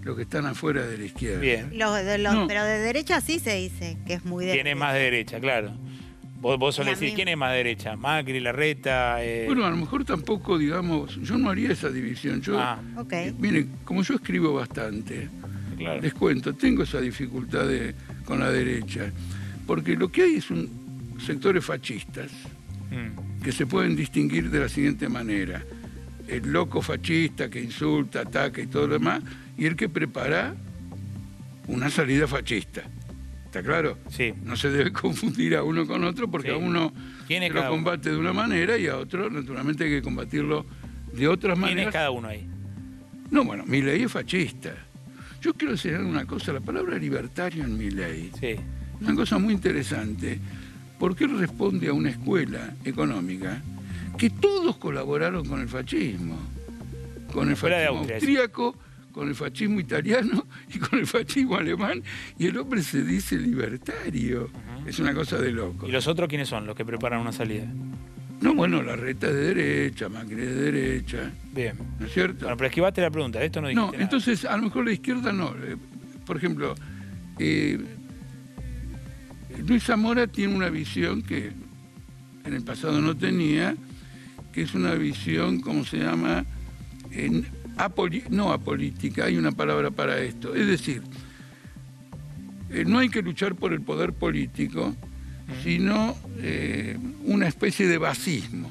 los 0.02 0.16
que 0.16 0.22
están 0.22 0.46
afuera 0.46 0.86
de 0.86 0.96
la 0.98 1.04
izquierda. 1.04 1.40
Bien. 1.40 1.70
Los 1.78 1.94
de 2.04 2.18
los- 2.18 2.32
No. 2.34 2.46
Pero 2.48 2.64
de 2.64 2.78
derecha 2.78 3.20
sí 3.20 3.38
se 3.38 3.54
dice 3.56 3.98
que 4.06 4.14
es 4.14 4.24
muy 4.24 4.46
de 4.46 4.52
¿Quién 4.54 4.66
es 4.66 4.76
más 4.76 4.94
de 4.94 5.00
derecha? 5.00 5.38
Claro. 5.40 5.72
Vos, 6.40 6.58
vos 6.58 6.74
solés 6.74 6.98
decir, 6.98 7.14
¿quién 7.14 7.28
es 7.28 7.36
más 7.36 7.50
de 7.50 7.58
derecha? 7.58 7.96
Macri, 7.96 8.40
Larreta. 8.40 9.22
Eh... 9.22 9.44
Bueno, 9.46 9.66
a 9.66 9.70
lo 9.70 9.76
mejor 9.76 10.06
tampoco, 10.06 10.56
digamos, 10.56 11.20
yo 11.20 11.36
no 11.36 11.50
haría 11.50 11.70
esa 11.70 11.90
división. 11.90 12.40
Yo, 12.40 12.58
ah, 12.58 12.80
Ok. 12.96 13.12
eh, 13.12 13.34
miren, 13.38 13.70
como 13.84 14.02
yo 14.02 14.14
escribo 14.14 14.54
bastante, 14.54 15.28
claro. 15.84 16.00
les 16.02 16.14
cuento, 16.14 16.54
tengo 16.54 16.82
esa 16.82 17.00
dificultad 17.00 17.66
de- 17.66 17.94
con 18.24 18.38
la 18.40 18.50
derecha, 18.50 19.10
porque 19.66 19.96
lo 19.96 20.10
que 20.10 20.22
hay 20.22 20.34
es 20.36 20.50
un 20.50 20.68
sectores 21.24 21.64
fascistas 21.64 22.30
Mm. 22.90 23.42
que 23.42 23.52
se 23.52 23.66
pueden 23.66 23.94
distinguir 23.94 24.50
de 24.50 24.60
la 24.60 24.68
siguiente 24.68 25.08
manera. 25.08 25.62
El 26.26 26.50
loco 26.52 26.80
fascista 26.82 27.48
que 27.50 27.60
insulta, 27.60 28.20
ataca 28.22 28.60
y 28.60 28.66
todo 28.66 28.86
lo 28.86 28.94
demás, 28.94 29.22
y 29.58 29.66
el 29.66 29.76
que 29.76 29.88
prepara 29.88 30.54
una 31.66 31.90
salida 31.90 32.26
fascista. 32.26 32.82
¿Está 33.44 33.62
claro? 33.62 33.98
Sí. 34.10 34.32
No 34.44 34.56
se 34.56 34.70
debe 34.70 34.92
confundir 34.92 35.56
a 35.56 35.62
uno 35.64 35.86
con 35.86 36.04
otro 36.04 36.30
porque 36.30 36.48
Sí. 36.48 36.54
a 36.54 36.56
uno 36.56 36.92
¿Quién 37.26 37.42
es 37.42 37.48
se 37.48 37.54
lo 37.54 37.60
uno? 37.62 37.70
combate 37.70 38.10
de 38.10 38.16
una 38.16 38.32
manera 38.32 38.76
y 38.78 38.86
a 38.86 38.96
otro, 38.96 39.28
naturalmente, 39.30 39.84
hay 39.84 39.90
que 39.90 40.02
combatirlo 40.02 40.64
de 41.12 41.26
otras 41.28 41.54
¿Quién 41.58 41.64
es 41.68 41.74
maneras. 41.74 41.92
cada 41.92 42.10
uno 42.12 42.28
ahí? 42.28 42.46
No, 43.30 43.44
bueno, 43.44 43.64
mi 43.66 43.82
ley 43.82 44.02
es 44.02 44.10
fascista. 44.12 44.72
Yo 45.40 45.54
quiero 45.54 45.76
señalar 45.76 46.04
una 46.06 46.24
cosa, 46.26 46.52
la 46.52 46.60
palabra 46.60 46.98
libertario 46.98 47.64
en 47.64 47.78
mi 47.78 47.90
ley 47.90 48.30
Sí. 48.38 48.56
una 49.00 49.14
cosa 49.14 49.38
muy 49.38 49.54
interesante, 49.54 50.38
porque 50.98 51.24
él 51.24 51.38
responde 51.38 51.88
a 51.88 51.92
una 51.92 52.10
escuela 52.10 52.74
económica 52.84 53.62
que 54.18 54.28
todos 54.30 54.76
colaboraron 54.76 55.46
con 55.46 55.60
el 55.60 55.68
fascismo, 55.68 56.36
con 57.32 57.48
el 57.48 57.56
fascismo 57.56 57.98
Austria, 57.98 58.16
austríaco, 58.16 58.76
con 59.12 59.28
el 59.28 59.34
fascismo 59.34 59.80
italiano 59.80 60.46
y 60.74 60.78
con 60.78 60.98
el 60.98 61.06
fascismo 61.06 61.56
alemán, 61.56 62.02
y 62.38 62.46
el 62.46 62.56
hombre 62.58 62.82
se 62.82 63.02
dice 63.02 63.36
libertario. 63.38 64.50
Es 64.86 64.98
una 64.98 65.14
cosa 65.14 65.38
de 65.38 65.52
loco. 65.52 65.88
¿Y 65.88 65.92
los 65.92 66.06
otros 66.06 66.28
quiénes 66.28 66.48
son 66.48 66.66
los 66.66 66.76
que 66.76 66.84
preparan 66.84 67.20
una 67.20 67.32
salida? 67.32 67.66
No, 68.40 68.54
bueno, 68.54 68.82
la 68.82 68.96
reta 68.96 69.26
es 69.28 69.34
de 69.34 69.54
derecha, 69.54 70.08
Macri 70.08 70.34
es 70.40 70.48
de 70.54 70.54
derecha, 70.72 71.30
Bien. 71.54 71.74
¿no 71.98 72.06
es 72.06 72.12
cierto? 72.12 72.40
Bueno, 72.46 72.56
pero 72.56 72.68
esquivaste 72.68 73.02
la 73.02 73.10
pregunta, 73.10 73.38
de 73.38 73.46
esto 73.46 73.60
no 73.60 73.68
dijiste 73.68 73.84
No, 73.86 73.92
nada. 73.92 74.02
entonces 74.02 74.44
a 74.46 74.56
lo 74.56 74.62
mejor 74.64 74.86
la 74.86 74.92
izquierda 74.92 75.32
no. 75.32 75.54
Eh, 75.62 75.76
Por 76.24 76.36
ejemplo, 76.38 76.74
eh, 77.38 77.78
Luis 79.66 79.84
Zamora 79.84 80.26
tiene 80.26 80.54
una 80.54 80.70
visión 80.70 81.22
que 81.22 81.52
en 82.44 82.54
el 82.54 82.62
pasado 82.62 83.00
no 83.00 83.14
tenía, 83.16 83.74
que 84.52 84.62
es 84.62 84.74
una 84.74 84.94
visión, 84.94 85.60
¿cómo 85.60 85.84
se 85.84 85.98
llama? 85.98 86.44
En 87.10 87.44
apoli- 87.76 88.26
no 88.30 88.52
apolítica, 88.52 89.24
hay 89.26 89.36
una 89.36 89.52
palabra 89.52 89.90
para 89.90 90.18
esto. 90.20 90.54
Es 90.54 90.66
decir, 90.66 91.02
eh, 92.70 92.84
no 92.86 92.98
hay 93.00 93.10
que 93.10 93.20
luchar 93.22 93.54
por 93.54 93.72
el 93.74 93.82
poder 93.82 94.12
político, 94.14 94.94
sino 95.62 96.16
eh, 96.38 96.96
una 97.24 97.48
especie 97.48 97.86
de 97.86 97.98
basismo. 97.98 98.70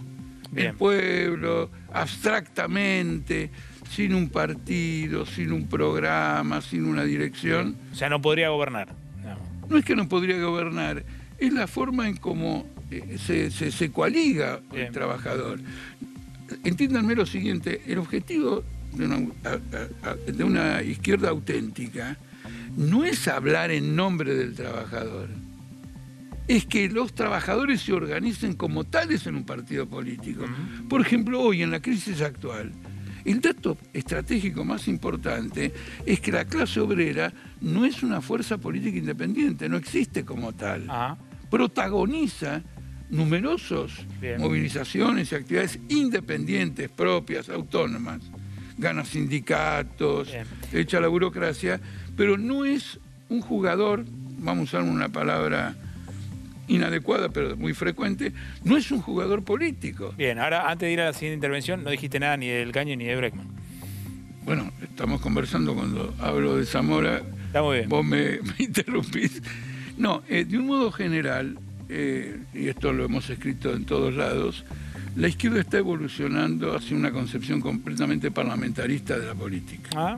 Bien. 0.52 0.68
El 0.68 0.74
pueblo, 0.76 1.70
abstractamente, 1.94 3.52
sin 3.92 4.14
un 4.14 4.30
partido, 4.30 5.26
sin 5.26 5.52
un 5.52 5.68
programa, 5.68 6.62
sin 6.62 6.86
una 6.86 7.04
dirección. 7.04 7.76
O 7.92 7.96
sea, 7.96 8.10
no 8.10 8.22
podría 8.22 8.50
gobernar. 8.50 8.90
No 9.70 9.78
es 9.78 9.86
que 9.86 9.96
no 9.96 10.10
podría 10.10 10.42
gobernar, 10.42 11.04
es 11.38 11.54
la 11.54 11.68
forma 11.68 12.08
en 12.08 12.18
cómo 12.18 12.66
eh, 12.90 13.18
se, 13.24 13.52
se, 13.52 13.72
se 13.72 13.92
coaliga 13.92 14.62
Bien. 14.72 14.88
el 14.88 14.94
trabajador. 14.94 15.60
Entiéndanme 16.64 17.14
lo 17.14 17.28
siguiente, 17.28 17.84
el 17.86 18.00
objetivo 18.00 18.64
una, 18.94 19.20
de 20.26 20.44
una 20.44 20.82
izquierda 20.82 21.30
auténtica 21.30 22.18
no 22.76 23.04
es 23.04 23.28
hablar 23.28 23.72
en 23.72 23.96
nombre 23.96 24.34
del 24.34 24.56
trabajador, 24.56 25.30
es 26.50 26.66
que 26.66 26.90
los 26.90 27.14
trabajadores 27.14 27.82
se 27.82 27.94
organicen 27.94 28.54
como 28.54 28.84
tales 28.84 29.28
en 29.28 29.36
un 29.36 29.44
partido 29.46 29.88
político. 29.88 30.46
Por 30.90 31.00
ejemplo, 31.00 31.40
hoy 31.40 31.62
en 31.62 31.70
la 31.70 31.80
crisis 31.80 32.22
actual, 32.22 32.72
el 33.24 33.40
dato 33.40 33.78
estratégico 33.94 34.66
más 34.66 34.88
importante 34.88 35.72
es 36.08 36.20
que 36.20 36.32
la 36.32 36.46
clase 36.46 36.80
obrera 36.80 37.32
no 37.62 37.86
es 37.86 38.02
una 38.02 38.20
fuerza 38.20 38.58
política 38.58 38.98
independiente, 38.98 39.70
no 39.70 39.78
existe 39.78 40.26
como 40.26 40.52
tal. 40.54 40.90
Ajá. 40.90 41.20
Protagoniza 41.52 42.64
numerosos 43.12 44.08
Bien. 44.20 44.42
movilizaciones 44.42 45.32
y 45.32 45.36
actividades 45.36 45.78
independientes, 45.88 46.90
propias, 46.90 47.50
autónomas. 47.50 48.22
Gana 48.76 49.06
sindicatos, 49.06 50.32
Bien. 50.32 50.48
echa 50.74 51.00
la 51.00 51.10
burocracia, 51.10 51.80
pero 52.18 52.40
no 52.40 52.66
es 52.66 53.00
un 53.30 53.42
jugador, 53.42 54.04
vamos 54.40 54.74
a 54.74 54.80
usar 54.80 54.90
una 54.90 55.10
palabra 55.10 55.76
inadecuada 56.70 57.30
pero 57.30 57.58
muy 57.58 57.74
frecuente, 57.74 58.32
no 58.64 58.78
es 58.78 58.90
un 58.92 59.02
jugador 59.02 59.44
político. 59.44 60.14
Bien, 60.18 60.40
ahora 60.40 60.70
antes 60.70 60.88
de 60.88 60.94
ir 60.94 61.02
a 61.02 61.06
la 61.06 61.14
siguiente 61.14 61.36
intervención, 61.36 61.84
no 61.84 61.90
dijiste 61.90 62.20
nada 62.20 62.38
ni 62.38 62.48
del 62.48 62.72
Caño 62.72 62.96
ni 62.96 63.06
de 63.06 63.16
Breckman. 63.16 63.48
Bueno, 64.46 64.72
estamos 64.82 65.22
conversando 65.22 65.76
cuando 65.76 66.14
hablo 66.20 66.56
de 66.58 66.66
Zamora, 66.66 67.22
Está 67.48 67.62
muy 67.62 67.78
bien. 67.78 67.90
vos 67.90 68.06
me, 68.06 68.40
me 68.42 68.54
interrumpís. 68.60 69.42
No, 69.98 70.24
eh, 70.30 70.46
de 70.46 70.58
un 70.58 70.66
modo 70.68 70.92
general, 70.92 71.60
eh, 71.90 72.38
y 72.54 72.68
esto 72.70 72.94
lo 72.94 73.04
hemos 73.06 73.30
escrito 73.30 73.74
en 73.74 73.86
todos 73.86 74.14
lados, 74.14 74.64
la 75.16 75.28
izquierda 75.28 75.60
está 75.60 75.80
evolucionando 75.80 76.76
hacia 76.76 76.96
una 76.96 77.12
concepción 77.12 77.60
completamente 77.60 78.32
parlamentarista 78.32 79.18
de 79.20 79.26
la 79.26 79.36
política. 79.36 79.90
Ah, 79.96 80.18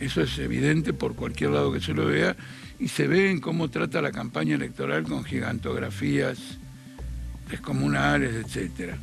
Eso 0.00 0.22
es 0.22 0.38
evidente 0.38 0.92
por 0.92 1.14
cualquier 1.14 1.50
lado 1.50 1.72
que 1.72 1.80
se 1.80 1.92
lo 1.92 2.06
vea 2.06 2.34
y 2.82 2.88
se 2.88 3.06
ve 3.06 3.30
en 3.30 3.38
cómo 3.38 3.70
trata 3.70 4.02
la 4.02 4.10
campaña 4.10 4.56
electoral 4.56 5.04
con 5.04 5.22
gigantografías 5.22 6.58
descomunales, 7.48 8.34
etcétera. 8.44 8.98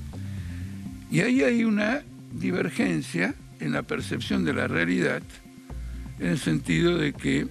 Y 1.10 1.22
ahí 1.22 1.44
hay 1.44 1.64
una 1.64 2.02
divergencia 2.34 3.34
en 3.62 3.72
la 3.72 3.84
percepción 3.84 4.44
de 4.44 4.54
la 4.54 4.68
realidad, 4.68 5.22
en 6.20 6.28
el 6.28 6.40
sentido 6.40 6.98
de 6.98 7.14
que 7.14 7.48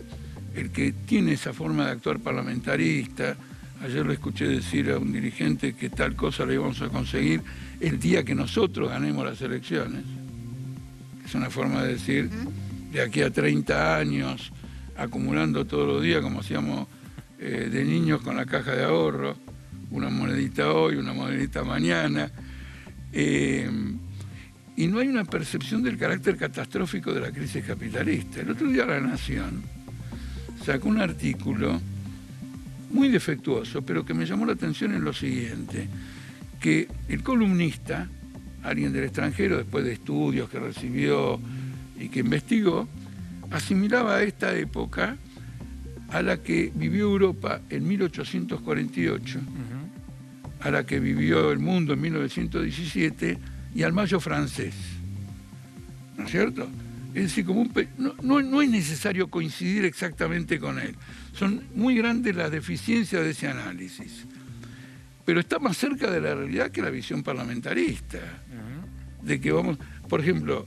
el 0.55 0.69
que 0.71 0.93
tiene 0.93 1.33
esa 1.33 1.55
forma 1.55 1.87
de 1.87 1.93
actuar 1.93 2.19
parlamentarista, 2.19 3.35
ayer 3.83 4.05
lo 4.05 4.13
escuché 4.13 4.47
decir 4.49 4.91
a 4.91 4.99
un 4.99 5.11
dirigente 5.11 5.73
que 5.73 5.89
tal 5.89 6.15
cosa 6.15 6.45
la 6.45 6.53
íbamos 6.53 6.83
a 6.83 6.91
conseguir 6.91 7.41
el 7.81 7.99
día 7.99 8.23
que 8.23 8.35
nosotros 8.35 8.91
ganemos 8.91 9.25
las 9.25 9.41
elecciones, 9.41 10.05
es 11.25 11.35
una 11.35 11.49
forma 11.49 11.85
de 11.85 11.95
decir 11.95 12.29
de 12.93 13.01
aquí 13.01 13.23
a 13.23 13.31
30 13.31 13.97
años, 13.97 14.53
acumulando 14.99 15.65
todos 15.65 15.87
los 15.87 16.03
días 16.03 16.21
como 16.21 16.41
hacíamos 16.41 16.87
eh, 17.39 17.69
de 17.71 17.85
niños 17.85 18.21
con 18.21 18.37
la 18.37 18.45
caja 18.45 18.73
de 18.73 18.85
ahorro, 18.85 19.37
una 19.91 20.11
monedita 20.11 20.73
hoy, 20.73 20.97
una 20.97 21.13
monedita 21.13 21.63
mañana. 21.63 22.31
Eh, 23.13 23.71
y 24.77 24.87
no 24.87 24.99
hay 24.99 25.09
una 25.09 25.25
percepción 25.25 25.83
del 25.83 25.97
carácter 25.97 26.37
catastrófico 26.37 27.13
de 27.13 27.21
la 27.21 27.33
crisis 27.33 27.65
capitalista. 27.65 28.41
El 28.41 28.51
otro 28.51 28.69
día 28.69 28.87
La 28.87 29.01
Nación 29.01 29.63
sacó 30.65 30.89
un 30.89 31.01
artículo 31.01 31.81
muy 32.91 33.09
defectuoso, 33.09 33.83
pero 33.83 34.05
que 34.05 34.15
me 34.15 34.27
llamó 34.27 34.47
la 34.47 34.53
atención 34.53 34.95
en 34.95 35.05
lo 35.05 35.13
siguiente, 35.13 35.89
que 36.61 36.89
el 37.09 37.23
columnista, 37.23 38.09
alguien 38.63 38.93
del 38.93 39.05
extranjero, 39.05 39.57
después 39.57 39.85
de 39.85 39.93
estudios 39.93 40.49
que 40.49 40.59
recibió 40.59 41.41
y 41.99 42.09
que 42.09 42.21
investigó, 42.21 42.89
asimilaba 43.51 44.17
a 44.17 44.23
esta 44.23 44.57
época 44.57 45.17
a 46.11 46.23
la 46.23 46.43
que 46.43 46.73
vivió 46.75 47.05
Europa 47.05 47.61
en 47.71 47.87
1848, 47.87 49.41
a 50.61 50.71
la 50.71 50.85
que 50.85 50.99
vivió 51.01 51.53
el 51.53 51.59
mundo 51.59 51.93
en 51.93 52.01
1917 52.01 53.39
y 53.75 53.83
al 53.83 53.93
mayo 53.93 54.21
francés. 54.21 54.75
¿No 56.17 56.25
es 56.25 56.31
cierto? 56.31 56.69
Es 57.15 57.23
decir, 57.25 57.45
como 57.45 57.67
no, 57.97 58.43
no, 58.43 58.63
es 58.63 58.71
necesario 58.71 59.29
coincidir 59.29 59.85
exactamente 59.85 60.59
con 60.59 60.79
él. 60.79 60.95
Son 61.33 61.63
muy 61.75 61.97
grandes 61.97 62.37
las 62.37 62.51
deficiencias 62.51 63.23
de 63.23 63.31
ese 63.31 63.49
análisis. 63.49 64.27
Pero 65.25 65.41
está 65.41 65.59
más 65.59 65.77
cerca 65.77 66.11
de 66.11 66.21
la 66.21 66.35
realidad 66.35 66.71
que 66.71 66.83
la 66.83 66.91
visión 66.91 67.23
parlamentarista. 67.23 68.19
De 69.23 69.41
que 69.41 69.53
vamos, 69.53 69.79
por 70.09 70.21
ejemplo, 70.21 70.67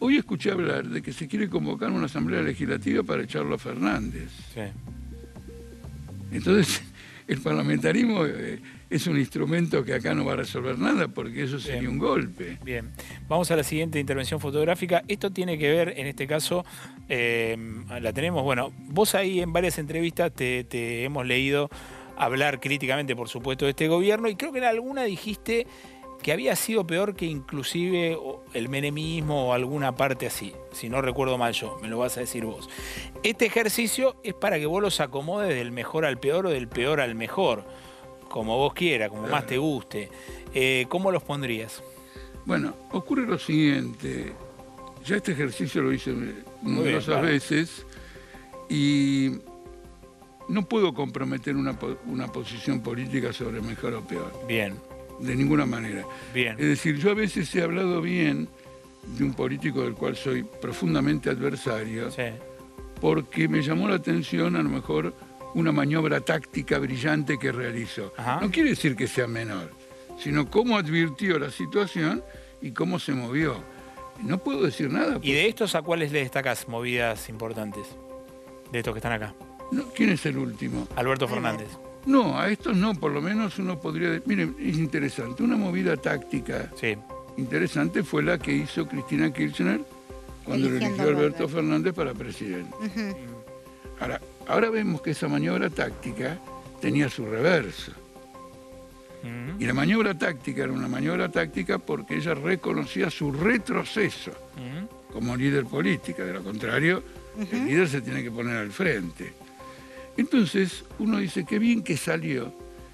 hoy 0.00 0.16
escuché 0.16 0.50
hablar 0.50 0.86
de 0.86 1.02
que 1.02 1.12
se 1.12 1.28
quiere 1.28 1.48
convocar 1.48 1.90
una 1.90 2.06
asamblea 2.06 2.42
legislativa 2.42 3.02
para 3.02 3.22
echarlo 3.22 3.54
a 3.54 3.58
Fernández. 3.58 4.30
Sí. 4.54 4.60
Entonces, 6.32 6.82
el 7.26 7.40
parlamentarismo 7.40 8.24
eh, 8.26 8.60
es 8.90 9.06
un 9.06 9.18
instrumento 9.18 9.84
que 9.84 9.94
acá 9.94 10.14
no 10.14 10.24
va 10.24 10.32
a 10.32 10.36
resolver 10.36 10.78
nada 10.78 11.08
porque 11.08 11.44
eso 11.44 11.58
sería 11.58 11.88
un 11.88 11.98
golpe. 11.98 12.58
Bien, 12.64 12.90
vamos 13.28 13.50
a 13.50 13.56
la 13.56 13.62
siguiente 13.62 14.00
intervención 14.00 14.40
fotográfica. 14.40 15.02
Esto 15.08 15.30
tiene 15.30 15.58
que 15.58 15.70
ver, 15.70 15.94
en 15.96 16.06
este 16.06 16.26
caso, 16.26 16.64
eh, 17.08 17.56
la 18.00 18.12
tenemos, 18.12 18.42
bueno, 18.42 18.72
vos 18.88 19.14
ahí 19.14 19.40
en 19.40 19.52
varias 19.52 19.78
entrevistas 19.78 20.32
te, 20.32 21.04
hemos 21.04 21.26
leído 21.26 21.68
hablar 22.16 22.60
críticamente, 22.60 23.14
por 23.14 23.28
supuesto, 23.28 23.66
de 23.66 23.70
este 23.72 23.88
gobierno 23.88 24.28
y 24.28 24.34
creo 24.34 24.52
que 24.52 24.58
en 24.58 24.64
alguna 24.64 25.04
dijiste 25.04 25.66
que 26.22 26.32
había 26.32 26.56
sido 26.56 26.86
peor 26.86 27.14
que 27.14 27.26
inclusive 27.26 28.18
el 28.54 28.68
menemismo 28.68 29.48
o 29.48 29.52
alguna 29.52 29.94
parte 29.94 30.26
así, 30.26 30.52
si 30.72 30.88
no 30.88 31.00
recuerdo 31.00 31.38
mal 31.38 31.52
yo, 31.52 31.78
me 31.80 31.88
lo 31.88 31.98
vas 31.98 32.16
a 32.16 32.20
decir 32.20 32.44
vos. 32.44 32.68
Este 33.22 33.46
ejercicio 33.46 34.16
es 34.22 34.34
para 34.34 34.58
que 34.58 34.66
vos 34.66 34.82
los 34.82 35.00
acomodes 35.00 35.54
del 35.54 35.72
mejor 35.72 36.04
al 36.04 36.18
peor 36.18 36.46
o 36.46 36.50
del 36.50 36.68
peor 36.68 37.00
al 37.00 37.14
mejor 37.14 37.64
como 38.28 38.56
vos 38.56 38.74
quieras, 38.74 39.08
como 39.08 39.26
más 39.26 39.46
te 39.46 39.58
guste. 39.58 40.10
Eh, 40.54 40.86
¿Cómo 40.88 41.10
los 41.10 41.22
pondrías? 41.22 41.82
Bueno, 42.44 42.74
ocurre 42.92 43.26
lo 43.26 43.38
siguiente. 43.38 44.32
Ya 45.04 45.16
este 45.16 45.32
ejercicio 45.32 45.82
lo 45.82 45.92
hice 45.92 46.14
numerosas 46.62 47.22
veces 47.22 47.86
y 48.68 49.32
no 50.48 50.66
puedo 50.66 50.94
comprometer 50.94 51.56
una, 51.56 51.78
posición 52.32 52.80
política 52.80 53.32
sobre 53.32 53.60
mejor 53.60 53.94
o 53.94 54.02
peor. 54.02 54.32
Bien. 54.46 54.76
De 55.20 55.34
ninguna 55.34 55.66
manera. 55.66 56.04
Bien. 56.32 56.52
Es 56.58 56.66
decir, 56.66 56.96
yo 56.96 57.10
a 57.10 57.14
veces 57.14 57.52
he 57.54 57.62
hablado 57.62 58.00
bien 58.00 58.48
de 59.16 59.24
un 59.24 59.34
político 59.34 59.82
del 59.82 59.94
cual 59.94 60.16
soy 60.16 60.44
profundamente 60.44 61.30
adversario, 61.30 62.08
porque 63.00 63.48
me 63.48 63.62
llamó 63.62 63.88
la 63.88 63.96
atención 63.96 64.56
a 64.56 64.62
lo 64.62 64.68
mejor 64.68 65.14
una 65.54 65.72
maniobra 65.72 66.20
táctica 66.20 66.78
brillante 66.78 67.38
que 67.38 67.52
realizó. 67.52 68.12
No 68.40 68.50
quiere 68.50 68.70
decir 68.70 68.96
que 68.96 69.06
sea 69.06 69.26
menor, 69.26 69.70
sino 70.18 70.50
cómo 70.50 70.76
advirtió 70.76 71.38
la 71.38 71.50
situación 71.50 72.22
y 72.60 72.72
cómo 72.72 72.98
se 72.98 73.12
movió. 73.12 73.62
No 74.22 74.38
puedo 74.38 74.62
decir 74.62 74.90
nada. 74.90 75.18
¿Y 75.22 75.32
de 75.32 75.48
estos 75.48 75.74
a 75.74 75.82
cuáles 75.82 76.12
le 76.12 76.20
destacas 76.20 76.68
movidas 76.68 77.28
importantes? 77.28 77.86
De 78.72 78.80
estos 78.80 78.92
que 78.92 78.98
están 78.98 79.12
acá. 79.12 79.34
¿Quién 79.94 80.10
es 80.10 80.26
el 80.26 80.38
último? 80.38 80.88
Alberto 80.96 81.28
Fernández. 81.28 81.68
No, 82.06 82.38
a 82.38 82.48
estos 82.48 82.76
no, 82.76 82.94
por 82.94 83.12
lo 83.12 83.20
menos 83.20 83.58
uno 83.58 83.78
podría... 83.80 84.20
Miren, 84.24 84.56
es 84.58 84.78
interesante, 84.78 85.42
una 85.42 85.56
movida 85.56 85.96
táctica 85.96 86.70
sí. 86.80 86.96
interesante 87.36 88.02
fue 88.02 88.22
la 88.22 88.38
que 88.38 88.52
hizo 88.52 88.86
Cristina 88.88 89.32
Kirchner 89.32 89.80
cuando 90.44 90.68
eligió 90.68 91.02
a 91.02 91.06
Alberto 91.08 91.48
Fernández 91.48 91.94
para 91.94 92.14
presidente. 92.14 92.74
Ahora, 94.00 94.20
Ahora 94.48 94.70
vemos 94.70 95.02
que 95.02 95.10
esa 95.10 95.28
maniobra 95.28 95.68
táctica 95.68 96.38
tenía 96.80 97.08
su 97.10 97.26
reverso. 97.26 97.92
Y 99.58 99.66
la 99.66 99.74
maniobra 99.74 100.16
táctica 100.16 100.62
era 100.62 100.72
una 100.72 100.88
maniobra 100.88 101.28
táctica 101.28 101.78
porque 101.78 102.16
ella 102.16 102.34
reconocía 102.34 103.10
su 103.10 103.30
retroceso 103.30 104.32
como 105.12 105.36
líder 105.36 105.66
política. 105.66 106.24
De 106.24 106.32
lo 106.32 106.42
contrario, 106.42 107.02
el 107.52 107.66
líder 107.66 107.88
se 107.88 108.00
tiene 108.00 108.22
que 108.22 108.30
poner 108.30 108.56
al 108.56 108.70
frente. 108.70 109.34
Entonces, 110.18 110.84
uno 110.98 111.18
dice, 111.18 111.46
qué 111.46 111.58
bien 111.58 111.82
que 111.82 111.96
salió. 111.96 112.52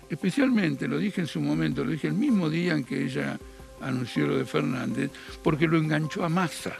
Especialmente, 0.09 0.87
lo 0.87 0.99
dije 0.99 1.23
en 1.23 1.27
su 1.27 1.41
momento, 1.41 1.83
lo 1.83 1.91
dije 1.91 2.07
el 2.07 2.15
mismo 2.15 2.51
día 2.51 2.75
en 2.75 2.85
que 2.85 3.03
ella 3.03 3.39
anunció 3.81 4.27
lo 4.27 4.37
de 4.37 4.45
Fernández, 4.45 5.11
porque 5.43 5.67
lo 5.67 5.79
enganchó 5.79 6.25
a 6.25 6.29
Massa. 6.29 6.77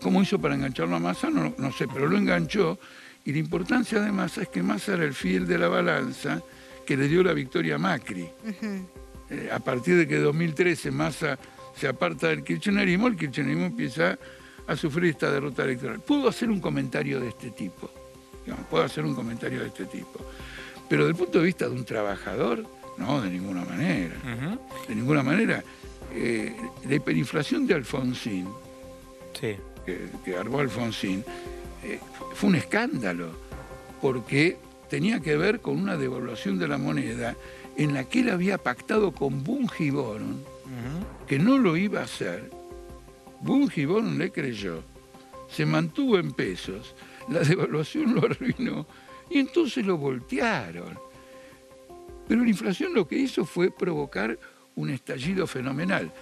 ¿Cómo 0.00 0.22
hizo 0.22 0.38
para 0.38 0.54
engancharlo 0.54 0.96
a 0.96 1.00
Massa? 1.00 1.30
No, 1.30 1.54
no 1.56 1.72
sé, 1.72 1.88
pero 1.88 2.06
lo 2.06 2.18
enganchó. 2.18 2.78
Y 3.24 3.32
la 3.32 3.38
importancia 3.38 4.00
de 4.00 4.12
Massa 4.12 4.42
es 4.42 4.48
que 4.48 4.62
Massa 4.62 4.92
era 4.92 5.04
el 5.04 5.14
fiel 5.14 5.46
de 5.46 5.58
la 5.58 5.68
balanza 5.68 6.42
que 6.86 6.96
le 6.98 7.08
dio 7.08 7.22
la 7.22 7.32
victoria 7.32 7.76
a 7.76 7.78
Macri. 7.78 8.28
Eh, 9.30 9.48
a 9.50 9.58
partir 9.60 9.96
de 9.96 10.06
que 10.06 10.16
en 10.16 10.24
2013 10.24 10.90
Massa 10.90 11.38
se 11.74 11.88
aparta 11.88 12.28
del 12.28 12.44
kirchnerismo, 12.44 13.08
el 13.08 13.16
kirchnerismo 13.16 13.66
empieza 13.66 14.18
a 14.66 14.76
sufrir 14.76 15.12
esta 15.12 15.30
derrota 15.30 15.64
electoral. 15.64 16.00
Puedo 16.00 16.28
hacer 16.28 16.50
un 16.50 16.60
comentario 16.60 17.20
de 17.20 17.28
este 17.28 17.50
tipo, 17.50 17.90
puedo 18.68 18.84
hacer 18.84 19.04
un 19.04 19.14
comentario 19.14 19.60
de 19.60 19.68
este 19.68 19.86
tipo. 19.86 20.20
Pero 20.88 21.06
desde 21.06 21.18
el 21.18 21.24
punto 21.24 21.38
de 21.38 21.44
vista 21.44 21.68
de 21.68 21.72
un 21.72 21.84
trabajador, 21.84 22.64
no, 22.98 23.20
de 23.20 23.30
ninguna 23.30 23.64
manera. 23.64 24.14
De 24.88 24.94
ninguna 24.94 25.22
manera. 25.22 25.62
Eh, 26.12 26.54
la 26.88 26.94
hiperinflación 26.96 27.66
de 27.66 27.74
Alfonsín, 27.74 28.48
sí 29.38 29.56
que, 30.24 30.36
armó 30.36 30.60
Alfonsín, 30.60 31.24
eh, 31.84 32.00
fue 32.34 32.50
un 32.50 32.56
escándalo, 32.56 33.30
porque 34.00 34.58
tenía 34.88 35.20
que 35.20 35.36
ver 35.36 35.60
con 35.60 35.78
una 35.78 35.96
devaluación 35.96 36.58
de 36.58 36.68
la 36.68 36.78
moneda 36.78 37.36
en 37.76 37.94
la 37.94 38.04
que 38.04 38.20
él 38.20 38.30
había 38.30 38.58
pactado 38.58 39.12
con 39.12 39.44
Bungiboron 39.44 40.44
que 41.26 41.38
no 41.38 41.58
lo 41.58 41.76
iba 41.76 42.00
a 42.00 42.04
hacer. 42.04 42.50
Bungiboron 43.40 44.18
le 44.18 44.30
creyó, 44.30 44.82
se 45.48 45.66
mantuvo 45.66 46.18
en 46.18 46.32
pesos, 46.32 46.94
la 47.30 47.40
devaluación 47.40 48.14
lo 48.14 48.26
arruinó 48.26 48.86
y 49.30 49.38
entonces 49.38 49.86
lo 49.86 49.96
voltearon. 49.96 50.98
Pero 52.28 52.42
la 52.42 52.48
inflación 52.48 52.92
lo 52.92 53.08
que 53.08 53.16
hizo 53.16 53.44
fue 53.44 53.70
provocar 53.70 54.38
un 54.76 54.90
estallido 54.90 55.46
fenomenal. 55.46 56.12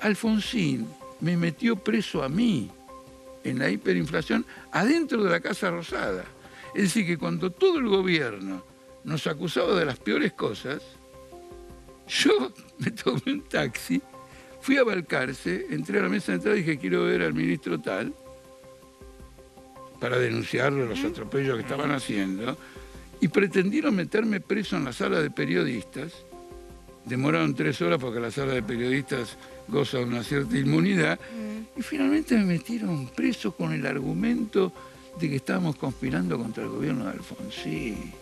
Alfonsín 0.00 0.88
me 1.20 1.36
metió 1.36 1.76
preso 1.76 2.22
a 2.22 2.28
mí 2.28 2.70
en 3.44 3.58
la 3.58 3.70
hiperinflación 3.70 4.44
adentro 4.72 5.22
de 5.22 5.30
la 5.30 5.40
Casa 5.40 5.70
Rosada. 5.70 6.24
Es 6.74 6.82
decir, 6.82 7.06
que 7.06 7.18
cuando 7.18 7.52
todo 7.52 7.78
el 7.78 7.88
gobierno 7.88 8.64
nos 9.04 9.26
acusaba 9.26 9.78
de 9.78 9.84
las 9.84 9.98
peores 9.98 10.32
cosas, 10.32 10.82
yo 12.08 12.52
me 12.78 12.90
tomé 12.90 13.20
un 13.26 13.42
taxi, 13.42 14.00
fui 14.60 14.78
a 14.78 14.84
Balcarce, 14.84 15.66
entré 15.70 15.98
a 15.98 16.02
la 16.02 16.08
mesa 16.08 16.32
de 16.32 16.36
entrada 16.36 16.56
y 16.56 16.60
dije, 16.60 16.78
quiero 16.78 17.04
ver 17.04 17.22
al 17.22 17.34
ministro 17.34 17.80
tal, 17.80 18.14
para 20.00 20.18
denunciarle 20.18 20.86
los 20.86 21.04
atropellos 21.04 21.56
que 21.56 21.62
estaban 21.62 21.90
haciendo, 21.90 22.56
y 23.20 23.28
pretendieron 23.28 23.94
meterme 23.94 24.40
preso 24.40 24.76
en 24.76 24.84
la 24.84 24.92
sala 24.92 25.20
de 25.20 25.30
periodistas. 25.30 26.12
Demoraron 27.04 27.54
tres 27.54 27.80
horas 27.82 27.98
porque 28.00 28.20
la 28.20 28.30
sala 28.30 28.52
de 28.52 28.62
periodistas 28.62 29.36
goza 29.68 29.98
de 29.98 30.04
una 30.04 30.22
cierta 30.22 30.58
inmunidad, 30.58 31.18
y 31.76 31.82
finalmente 31.82 32.36
me 32.36 32.44
metieron 32.44 33.08
preso 33.08 33.52
con 33.52 33.72
el 33.72 33.86
argumento 33.86 34.72
de 35.20 35.30
que 35.30 35.36
estábamos 35.36 35.76
conspirando 35.76 36.36
contra 36.38 36.64
el 36.64 36.70
gobierno 36.70 37.04
de 37.04 37.12
Alfonsín. 37.12 38.12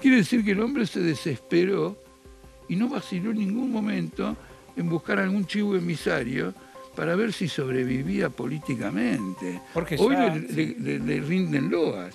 Quiere 0.00 0.18
decir 0.18 0.44
que 0.44 0.52
el 0.52 0.60
hombre 0.60 0.86
se 0.86 1.00
desesperó 1.00 2.00
y 2.68 2.76
no 2.76 2.88
vaciló 2.88 3.30
en 3.30 3.38
ningún 3.38 3.72
momento 3.72 4.36
en 4.76 4.88
buscar 4.88 5.18
algún 5.18 5.46
chivo 5.46 5.74
emisario 5.74 6.54
para 6.94 7.14
ver 7.16 7.32
si 7.32 7.48
sobrevivía 7.48 8.30
políticamente. 8.30 9.60
Porque 9.74 9.96
Hoy 9.98 10.16
le 10.16 11.20
rinden 11.20 11.70
loas, 11.70 12.14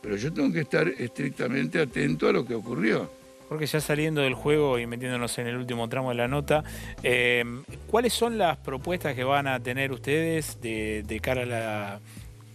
pero 0.00 0.16
yo 0.16 0.32
tengo 0.32 0.52
que 0.52 0.60
estar 0.60 0.88
estrictamente 0.88 1.80
atento 1.80 2.28
a 2.28 2.32
lo 2.32 2.44
que 2.44 2.54
ocurrió. 2.54 3.10
Porque 3.52 3.66
ya 3.66 3.82
saliendo 3.82 4.22
del 4.22 4.32
juego 4.32 4.78
y 4.78 4.86
metiéndonos 4.86 5.36
en 5.36 5.46
el 5.46 5.56
último 5.56 5.86
tramo 5.86 6.08
de 6.08 6.14
la 6.16 6.26
nota, 6.26 6.64
eh, 7.02 7.44
¿cuáles 7.86 8.14
son 8.14 8.38
las 8.38 8.56
propuestas 8.56 9.14
que 9.14 9.24
van 9.24 9.46
a 9.46 9.60
tener 9.60 9.92
ustedes 9.92 10.58
de, 10.62 11.20
cara 11.22 12.00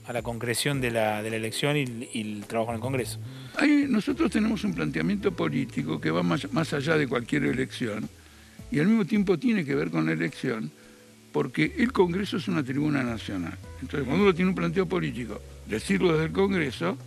a 0.08 0.14
la 0.14 0.22
concreción 0.24 0.82
de 0.82 0.90
la, 0.90 1.20
elección 1.20 1.78
y, 1.78 1.84
el 2.20 2.46
trabajo 2.48 2.72
en 2.72 2.78
el 2.78 2.82
Congreso. 2.82 3.20
nosotros 3.88 4.32
tenemos 4.32 4.64
un 4.64 4.74
planteamiento 4.74 5.32
político 5.32 6.02
que 6.02 6.10
va 6.10 6.24
más, 6.24 6.52
más 6.52 6.74
allá 6.74 6.98
de 6.98 7.08
cualquier 7.08 7.44
elección 7.44 8.10
y 8.72 8.80
al 8.80 8.88
mismo 8.88 9.06
tiempo 9.06 9.38
tiene 9.38 9.64
que 9.64 9.76
ver 9.76 9.92
con 9.92 10.06
la 10.06 10.14
elección 10.14 10.72
porque 11.32 11.76
el 11.78 11.92
Congreso 11.92 12.38
es 12.38 12.48
una 12.48 12.64
tribuna 12.64 13.04
nacional. 13.04 13.58
Entonces, 13.82 14.08
cuando 14.08 14.24
uno 14.24 14.34
tiene 14.34 14.50
un 14.50 14.56
planteo 14.56 14.88
político, 14.88 15.42
decirlo 15.68 16.14
desde 16.14 16.26
el 16.26 16.32
Congreso 16.32 16.98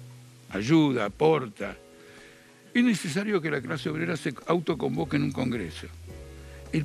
ayuda, 0.50 1.06
aporta. 1.06 1.76
Es 2.72 2.84
necesario 2.84 3.40
que 3.40 3.50
la 3.50 3.60
clase 3.60 3.88
obrera 3.88 4.16
se 4.16 4.34
autoconvoque 4.46 5.16
en 5.16 5.24
un 5.24 5.32
Congreso. 5.32 5.86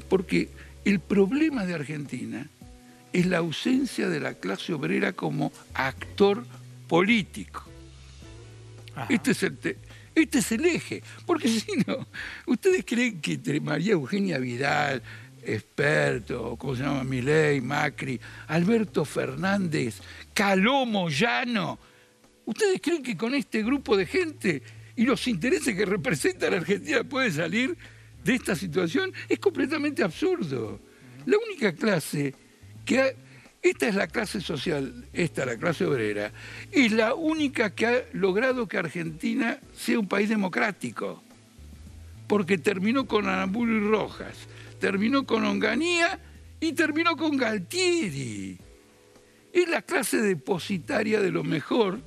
porque 0.08 0.50
el 0.84 1.00
problema 1.00 1.66
de 1.66 1.76
Argentina 1.76 2.48
es 3.14 3.26
la 3.26 3.38
ausencia 3.38 4.10
de 4.10 4.20
la 4.20 4.34
clase 4.34 4.74
obrera 4.74 5.14
como 5.14 5.52
actor 5.74 6.46
político. 6.88 7.64
Este 9.10 9.32
es, 9.32 9.44
el 9.44 9.58
este 10.16 10.40
es 10.40 10.52
el 10.52 10.66
eje. 10.66 11.04
Porque 11.26 11.48
si 11.60 11.72
no, 11.86 12.08
¿ustedes 12.46 12.84
creen 12.86 13.22
que 13.22 13.40
María 13.62 13.94
Eugenia 13.94 14.38
Vidal, 14.38 15.04
experto, 15.46 16.56
¿cómo 16.58 16.76
se 16.76 16.84
llama? 16.84 17.04
Milei, 17.04 17.62
Macri, 17.62 18.20
Alberto 18.48 19.06
Fernández, 19.06 20.02
Caló 20.34 20.86
Moyano, 20.86 21.80
¿ustedes 22.46 22.82
creen 22.82 23.04
que 23.04 23.18
con 23.18 23.34
este 23.36 23.64
grupo 23.64 23.96
de 23.96 24.06
gente 24.06 24.64
y 24.96 25.06
los 25.06 25.28
intereses 25.28 25.76
que 25.76 25.86
representa 25.86 26.50
la 26.50 26.58
Argentina 26.58 27.04
puede 27.04 27.32
salir 27.32 27.78
de 28.24 28.36
esta 28.36 28.56
situación? 28.56 29.14
Es 29.30 29.40
completamente 29.40 30.04
absurdo. 30.04 30.80
La 31.26 31.38
única 31.38 31.74
clase 31.74 32.34
que 32.86 33.16
esta 33.62 33.88
es 33.88 33.96
la 33.96 34.08
clase 34.08 34.42
social, 34.42 35.08
esta 35.12 35.44
la 35.44 35.58
clase 35.58 35.86
obrera, 35.86 36.32
es 36.72 36.92
la 36.92 37.16
única 37.16 37.74
que 37.74 37.88
ha 37.88 38.04
logrado 38.14 38.68
que 38.68 38.78
Argentina 38.78 39.60
sea 39.74 39.98
un 39.98 40.08
país 40.08 40.30
democrático, 40.30 41.24
porque 42.28 42.58
terminó 42.58 43.06
con 43.06 43.26
y 43.26 43.80
Rojas, 43.80 44.48
terminó 44.80 45.26
con 45.26 45.46
Onganía 45.46 46.20
y 46.60 46.74
terminó 46.74 47.16
con 47.16 47.38
Galtieri. 47.38 48.58
Es 49.54 49.70
la 49.70 49.82
clase 49.82 50.22
depositaria 50.22 51.22
de 51.22 51.32
lo 51.32 51.44
mejor 51.44 52.00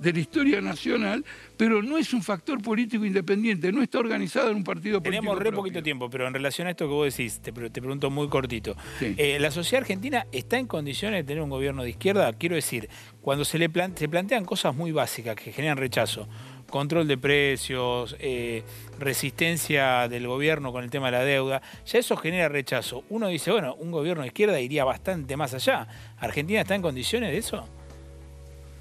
de 0.00 0.12
la 0.14 0.18
historia 0.18 0.60
nacional, 0.62 1.24
pero 1.56 1.82
no 1.82 1.98
es 1.98 2.14
un 2.14 2.22
factor 2.22 2.62
político 2.62 3.04
independiente, 3.04 3.70
no 3.70 3.82
está 3.82 3.98
organizado 3.98 4.50
en 4.50 4.56
un 4.56 4.64
partido 4.64 5.02
político. 5.02 5.22
Tenemos 5.22 5.38
re 5.38 5.52
poquito 5.52 5.82
tiempo, 5.82 6.08
pero 6.08 6.26
en 6.26 6.32
relación 6.32 6.66
a 6.66 6.70
esto 6.70 6.86
que 6.86 6.94
vos 6.94 7.14
decís, 7.14 7.40
te, 7.40 7.52
pregunto 7.52 8.08
muy 8.10 8.28
cortito. 8.28 8.74
Eh, 9.00 9.36
¿La 9.38 9.50
sociedad 9.50 9.82
argentina 9.82 10.26
está 10.32 10.58
en 10.58 10.66
condiciones 10.66 11.20
de 11.20 11.24
tener 11.24 11.42
un 11.42 11.50
gobierno 11.50 11.82
de 11.82 11.90
izquierda? 11.90 12.32
Quiero 12.32 12.54
decir, 12.54 12.88
cuando 13.20 13.44
se 13.44 13.58
le 13.58 13.70
se 13.94 14.08
plantean 14.08 14.46
cosas 14.46 14.74
muy 14.74 14.90
básicas 14.90 15.36
que 15.36 15.52
generan 15.52 15.76
rechazo, 15.76 16.28
control 16.70 17.06
de 17.06 17.18
precios, 17.18 18.16
eh, 18.18 18.62
resistencia 18.98 20.08
del 20.08 20.26
gobierno 20.26 20.72
con 20.72 20.84
el 20.84 20.90
tema 20.90 21.06
de 21.06 21.12
la 21.12 21.24
deuda, 21.24 21.62
ya 21.86 21.98
eso 21.98 22.16
genera 22.16 22.48
rechazo. 22.48 23.04
Uno 23.08 23.28
dice, 23.28 23.50
bueno, 23.50 23.74
un 23.74 23.90
gobierno 23.90 24.22
de 24.22 24.28
izquierda 24.28 24.60
iría 24.60 24.84
bastante 24.84 25.36
más 25.36 25.52
allá. 25.54 25.86
¿Argentina 26.18 26.60
está 26.60 26.74
en 26.74 26.82
condiciones 26.82 27.30
de 27.30 27.38
eso? 27.38 27.68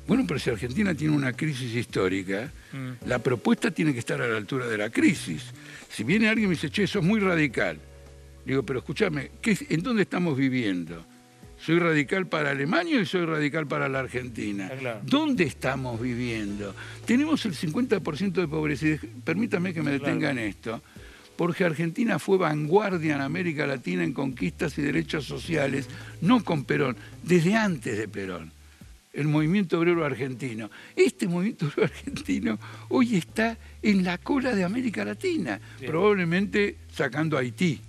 Bueno, 0.07 0.25
pero 0.27 0.39
si 0.39 0.49
Argentina 0.49 0.95
tiene 0.95 1.15
una 1.15 1.33
crisis 1.33 1.75
histórica, 1.75 2.51
mm. 2.71 3.07
la 3.07 3.19
propuesta 3.19 3.69
tiene 3.69 3.93
que 3.93 3.99
estar 3.99 4.19
a 4.21 4.27
la 4.27 4.37
altura 4.37 4.65
de 4.65 4.77
la 4.77 4.89
crisis. 4.89 5.51
Si 5.89 6.03
viene 6.03 6.29
alguien 6.29 6.45
y 6.45 6.47
me 6.47 6.55
dice, 6.55 6.69
che, 6.69 6.83
eso 6.83 6.99
es 6.99 7.05
muy 7.05 7.19
radical, 7.19 7.77
digo, 8.45 8.63
pero 8.63 8.79
escúchame, 8.79 9.29
¿en 9.43 9.83
dónde 9.83 10.03
estamos 10.03 10.35
viviendo? 10.35 11.05
¿Soy 11.61 11.79
radical 11.79 12.27
para 12.27 12.51
Alemania 12.51 13.01
y 13.01 13.05
soy 13.05 13.25
radical 13.25 13.67
para 13.67 13.89
la 13.89 13.99
Argentina? 13.99 14.71
¿Dónde 15.03 15.43
estamos 15.43 15.99
viviendo? 15.99 16.73
Tenemos 17.05 17.45
el 17.45 17.53
50% 17.53 18.33
de 18.33 18.47
pobreza. 18.47 18.87
Y 18.87 18.97
permítame 18.97 19.73
que 19.73 19.81
me 19.81 19.91
detenga 19.91 20.31
en 20.31 20.39
esto. 20.39 20.81
Porque 21.35 21.63
Argentina 21.63 22.19
fue 22.19 22.37
vanguardia 22.37 23.15
en 23.15 23.21
América 23.21 23.65
Latina 23.65 24.03
en 24.03 24.13
conquistas 24.13 24.77
y 24.77 24.81
derechos 24.81 25.25
sociales, 25.25 25.87
no 26.21 26.43
con 26.43 26.65
Perón, 26.65 26.97
desde 27.23 27.55
antes 27.55 27.97
de 27.97 28.07
Perón 28.07 28.51
el 29.13 29.27
movimiento 29.27 29.79
obrero 29.79 30.05
argentino. 30.05 30.69
Este 30.95 31.27
movimiento 31.27 31.67
obrero 31.67 31.85
argentino 31.85 32.59
hoy 32.89 33.17
está 33.17 33.57
en 33.81 34.03
la 34.03 34.17
cola 34.17 34.55
de 34.55 34.63
América 34.63 35.03
Latina, 35.03 35.59
probablemente 35.85 36.77
sacando 36.93 37.37
a 37.37 37.41
Haití. 37.41 37.81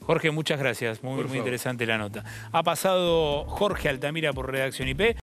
Jorge, 0.00 0.30
muchas 0.30 0.58
gracias. 0.58 1.02
Muy, 1.02 1.24
muy 1.24 1.38
interesante 1.38 1.86
la 1.86 1.98
nota. 1.98 2.24
Ha 2.52 2.62
pasado 2.62 3.44
Jorge 3.44 3.88
Altamira 3.88 4.32
por 4.32 4.50
Redacción 4.50 4.88
IP. 4.88 5.16